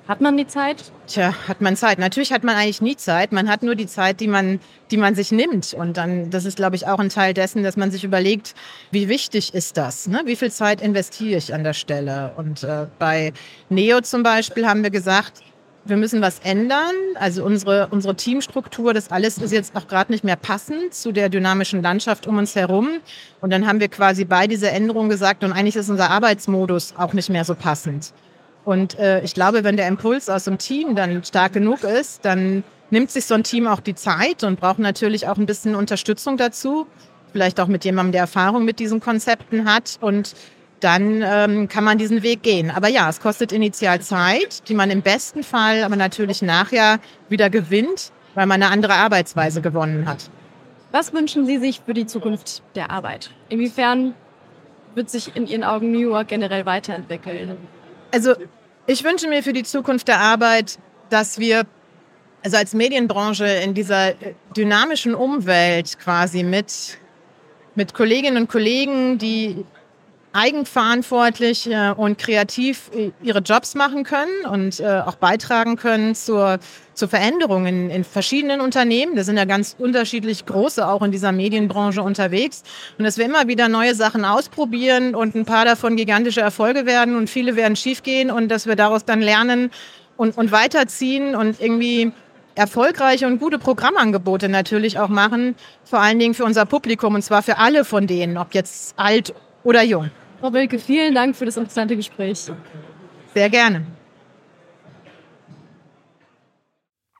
Hat 0.09 0.21
man 0.21 0.37
die 0.37 0.47
Zeit? 0.47 0.91
Tja, 1.05 1.35
hat 1.47 1.61
man 1.61 1.75
Zeit. 1.75 1.99
Natürlich 1.99 2.33
hat 2.33 2.43
man 2.43 2.55
eigentlich 2.55 2.81
nie 2.81 2.95
Zeit. 2.95 3.31
Man 3.31 3.47
hat 3.47 3.61
nur 3.61 3.75
die 3.75 3.85
Zeit, 3.85 4.19
die 4.19 4.27
man, 4.27 4.59
die 4.89 4.97
man 4.97 5.13
sich 5.13 5.31
nimmt. 5.31 5.75
Und 5.75 5.97
dann, 5.97 6.31
das 6.31 6.45
ist, 6.45 6.55
glaube 6.55 6.75
ich, 6.75 6.87
auch 6.87 6.97
ein 6.97 7.09
Teil 7.09 7.35
dessen, 7.35 7.61
dass 7.61 7.77
man 7.77 7.91
sich 7.91 8.03
überlegt, 8.03 8.55
wie 8.89 9.07
wichtig 9.07 9.53
ist 9.53 9.77
das? 9.77 10.07
Ne? 10.07 10.23
Wie 10.25 10.35
viel 10.35 10.51
Zeit 10.51 10.81
investiere 10.81 11.37
ich 11.37 11.53
an 11.53 11.63
der 11.63 11.73
Stelle? 11.73 12.33
Und 12.37 12.63
äh, 12.63 12.87
bei 12.97 13.33
Neo 13.69 14.01
zum 14.01 14.23
Beispiel 14.23 14.67
haben 14.67 14.81
wir 14.81 14.89
gesagt, 14.89 15.43
wir 15.85 15.97
müssen 15.97 16.21
was 16.21 16.39
ändern. 16.39 16.95
Also 17.15 17.43
unsere, 17.43 17.87
unsere 17.91 18.15
Teamstruktur, 18.15 18.93
das 18.93 19.11
alles 19.11 19.37
ist 19.37 19.51
jetzt 19.51 19.75
auch 19.75 19.87
gerade 19.87 20.11
nicht 20.11 20.23
mehr 20.23 20.35
passend 20.35 20.93
zu 20.93 21.11
der 21.11 21.29
dynamischen 21.29 21.81
Landschaft 21.81 22.27
um 22.27 22.37
uns 22.37 22.55
herum. 22.55 22.89
Und 23.41 23.51
dann 23.51 23.67
haben 23.67 23.79
wir 23.79 23.87
quasi 23.87 24.25
bei 24.25 24.47
dieser 24.47 24.71
Änderung 24.71 25.09
gesagt, 25.09 25.43
und 25.43 25.51
eigentlich 25.51 25.75
ist 25.75 25.89
unser 25.89 26.09
Arbeitsmodus 26.09 26.93
auch 26.97 27.13
nicht 27.13 27.29
mehr 27.29 27.45
so 27.45 27.55
passend. 27.55 28.13
Und 28.65 28.99
äh, 28.99 29.21
ich 29.23 29.33
glaube, 29.33 29.63
wenn 29.63 29.77
der 29.77 29.87
Impuls 29.87 30.29
aus 30.29 30.43
dem 30.43 30.57
Team 30.57 30.95
dann 30.95 31.23
stark 31.23 31.53
genug 31.53 31.83
ist, 31.83 32.23
dann 32.25 32.63
nimmt 32.91 33.11
sich 33.11 33.25
so 33.25 33.35
ein 33.35 33.43
Team 33.43 33.67
auch 33.67 33.79
die 33.79 33.95
Zeit 33.95 34.43
und 34.43 34.59
braucht 34.59 34.79
natürlich 34.79 35.27
auch 35.27 35.37
ein 35.37 35.45
bisschen 35.45 35.75
Unterstützung 35.75 36.37
dazu. 36.37 36.87
Vielleicht 37.31 37.59
auch 37.59 37.67
mit 37.67 37.85
jemandem, 37.85 38.11
der 38.13 38.21
Erfahrung 38.21 38.65
mit 38.65 38.79
diesen 38.79 38.99
Konzepten 38.99 39.71
hat. 39.71 39.97
Und 40.01 40.35
dann 40.83 41.21
ähm, 41.23 41.67
kann 41.67 41.83
man 41.83 41.97
diesen 41.97 42.23
Weg 42.23 42.43
gehen. 42.43 42.71
Aber 42.71 42.87
ja, 42.87 43.09
es 43.09 43.19
kostet 43.19 43.51
initial 43.51 44.01
Zeit, 44.01 44.67
die 44.69 44.73
man 44.73 44.89
im 44.91 45.01
besten 45.01 45.43
Fall 45.43 45.83
aber 45.83 45.95
natürlich 45.95 46.41
nachher 46.41 46.99
wieder 47.27 47.49
gewinnt, 47.49 48.11
weil 48.35 48.45
man 48.45 48.61
eine 48.61 48.71
andere 48.71 48.93
Arbeitsweise 48.93 49.61
gewonnen 49.61 50.07
hat. 50.07 50.29
Was 50.91 51.13
wünschen 51.13 51.45
Sie 51.45 51.57
sich 51.57 51.81
für 51.85 51.93
die 51.93 52.05
Zukunft 52.05 52.63
der 52.75 52.89
Arbeit? 52.89 53.31
Inwiefern 53.49 54.15
wird 54.95 55.09
sich 55.09 55.35
in 55.35 55.45
Ihren 55.45 55.63
Augen 55.63 55.91
New 55.91 55.99
York 55.99 56.29
generell 56.29 56.65
weiterentwickeln? 56.65 57.57
Also 58.11 58.33
ich 58.87 59.03
wünsche 59.03 59.27
mir 59.27 59.43
für 59.43 59.53
die 59.53 59.63
Zukunft 59.63 60.07
der 60.07 60.19
Arbeit, 60.19 60.79
dass 61.09 61.37
wir 61.37 61.65
also 62.43 62.57
als 62.57 62.73
Medienbranche 62.73 63.45
in 63.45 63.73
dieser 63.73 64.13
dynamischen 64.55 65.13
Umwelt 65.13 65.99
quasi 65.99 66.43
mit, 66.43 66.97
mit 67.75 67.93
Kolleginnen 67.93 68.37
und 68.37 68.49
Kollegen, 68.49 69.17
die 69.17 69.65
eigenverantwortlich 70.33 71.69
äh, 71.71 71.91
und 71.91 72.17
kreativ 72.17 72.91
äh, 72.95 73.11
ihre 73.23 73.39
Jobs 73.39 73.75
machen 73.75 74.03
können 74.03 74.45
und 74.49 74.79
äh, 74.79 75.01
auch 75.05 75.15
beitragen 75.15 75.75
können 75.75 76.13
zur, 76.13 76.59
zur 76.93 77.07
Veränderung 77.07 77.65
in, 77.65 77.89
in 77.89 78.03
verschiedenen 78.03 78.61
Unternehmen. 78.61 79.15
Da 79.15 79.23
sind 79.23 79.37
ja 79.37 79.45
ganz 79.45 79.75
unterschiedlich 79.79 80.45
große 80.45 80.87
auch 80.87 81.01
in 81.01 81.11
dieser 81.11 81.31
Medienbranche 81.31 82.03
unterwegs. 82.03 82.63
Und 82.97 83.05
dass 83.05 83.17
wir 83.17 83.25
immer 83.25 83.47
wieder 83.47 83.69
neue 83.69 83.95
Sachen 83.95 84.23
ausprobieren 84.23 85.15
und 85.15 85.35
ein 85.35 85.45
paar 85.45 85.65
davon 85.65 85.95
gigantische 85.95 86.41
Erfolge 86.41 86.85
werden 86.85 87.15
und 87.15 87.29
viele 87.29 87.55
werden 87.55 87.75
schiefgehen 87.75 88.29
und 88.29 88.49
dass 88.49 88.67
wir 88.67 88.75
daraus 88.75 89.05
dann 89.05 89.21
lernen 89.21 89.71
und, 90.15 90.37
und 90.37 90.51
weiterziehen 90.51 91.35
und 91.35 91.59
irgendwie 91.59 92.11
erfolgreiche 92.53 93.25
und 93.25 93.39
gute 93.39 93.57
Programmangebote 93.57 94.49
natürlich 94.49 94.99
auch 94.99 95.07
machen, 95.07 95.55
vor 95.85 96.01
allen 96.01 96.19
Dingen 96.19 96.33
für 96.33 96.43
unser 96.43 96.65
Publikum 96.65 97.15
und 97.15 97.21
zwar 97.21 97.41
für 97.41 97.57
alle 97.57 97.85
von 97.85 98.05
denen, 98.05 98.37
ob 98.37 98.53
jetzt 98.53 98.93
alt 98.97 99.33
oder 99.69 99.83
jung. 99.83 100.09
Frau 100.39 100.51
Wilke, 100.51 100.79
vielen 100.79 101.13
Dank 101.13 101.35
für 101.35 101.45
das 101.45 101.55
interessante 101.55 101.95
Gespräch. 101.95 102.51
Sehr 103.35 103.51
gerne. 103.51 103.85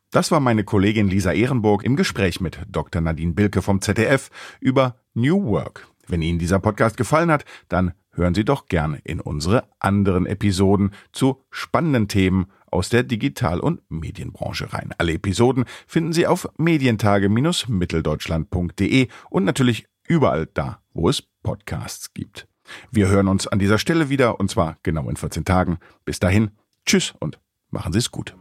Das 0.09 0.31
war 0.31 0.39
meine 0.39 0.63
Kollegin 0.63 1.07
Lisa 1.07 1.31
Ehrenburg 1.31 1.83
im 1.83 1.95
Gespräch 1.95 2.41
mit 2.41 2.57
Dr. 2.67 3.01
Nadine 3.01 3.33
Bilke 3.33 3.61
vom 3.61 3.81
ZDF 3.81 4.31
über 4.59 4.95
New 5.13 5.45
Work. 5.45 5.87
Wenn 6.07 6.23
Ihnen 6.23 6.39
dieser 6.39 6.57
Podcast 6.57 6.97
gefallen 6.97 7.29
hat, 7.29 7.45
dann 7.67 7.93
hören 8.13 8.33
Sie 8.33 8.45
doch 8.45 8.65
gerne 8.65 8.99
in 9.03 9.19
unsere 9.19 9.65
anderen 9.77 10.25
Episoden 10.25 10.89
zu 11.11 11.43
spannenden 11.51 12.07
Themen 12.07 12.47
aus 12.71 12.89
der 12.89 13.03
Digital- 13.03 13.59
und 13.59 13.81
Medienbranche 13.89 14.73
rein. 14.73 14.89
Alle 14.97 15.13
Episoden 15.13 15.65
finden 15.85 16.13
Sie 16.13 16.25
auf 16.25 16.49
medientage-mitteldeutschland.de 16.57 19.07
und 19.29 19.43
natürlich 19.43 19.85
überall 20.07 20.47
da, 20.51 20.81
wo 20.93 21.09
es 21.09 21.28
Podcasts 21.43 22.13
gibt. 22.13 22.47
Wir 22.91 23.07
hören 23.07 23.27
uns 23.27 23.47
an 23.47 23.59
dieser 23.59 23.77
Stelle 23.77 24.09
wieder 24.09 24.39
und 24.39 24.49
zwar 24.49 24.77
genau 24.83 25.09
in 25.09 25.17
14 25.17 25.45
Tagen. 25.45 25.79
Bis 26.05 26.19
dahin, 26.19 26.51
tschüss 26.85 27.13
und 27.19 27.39
machen 27.69 27.93
Sie 27.93 27.99
es 27.99 28.11
gut. 28.11 28.35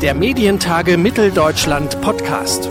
Der 0.00 0.14
Medientage 0.14 0.96
Mitteldeutschland 0.96 2.00
Podcast. 2.00 2.68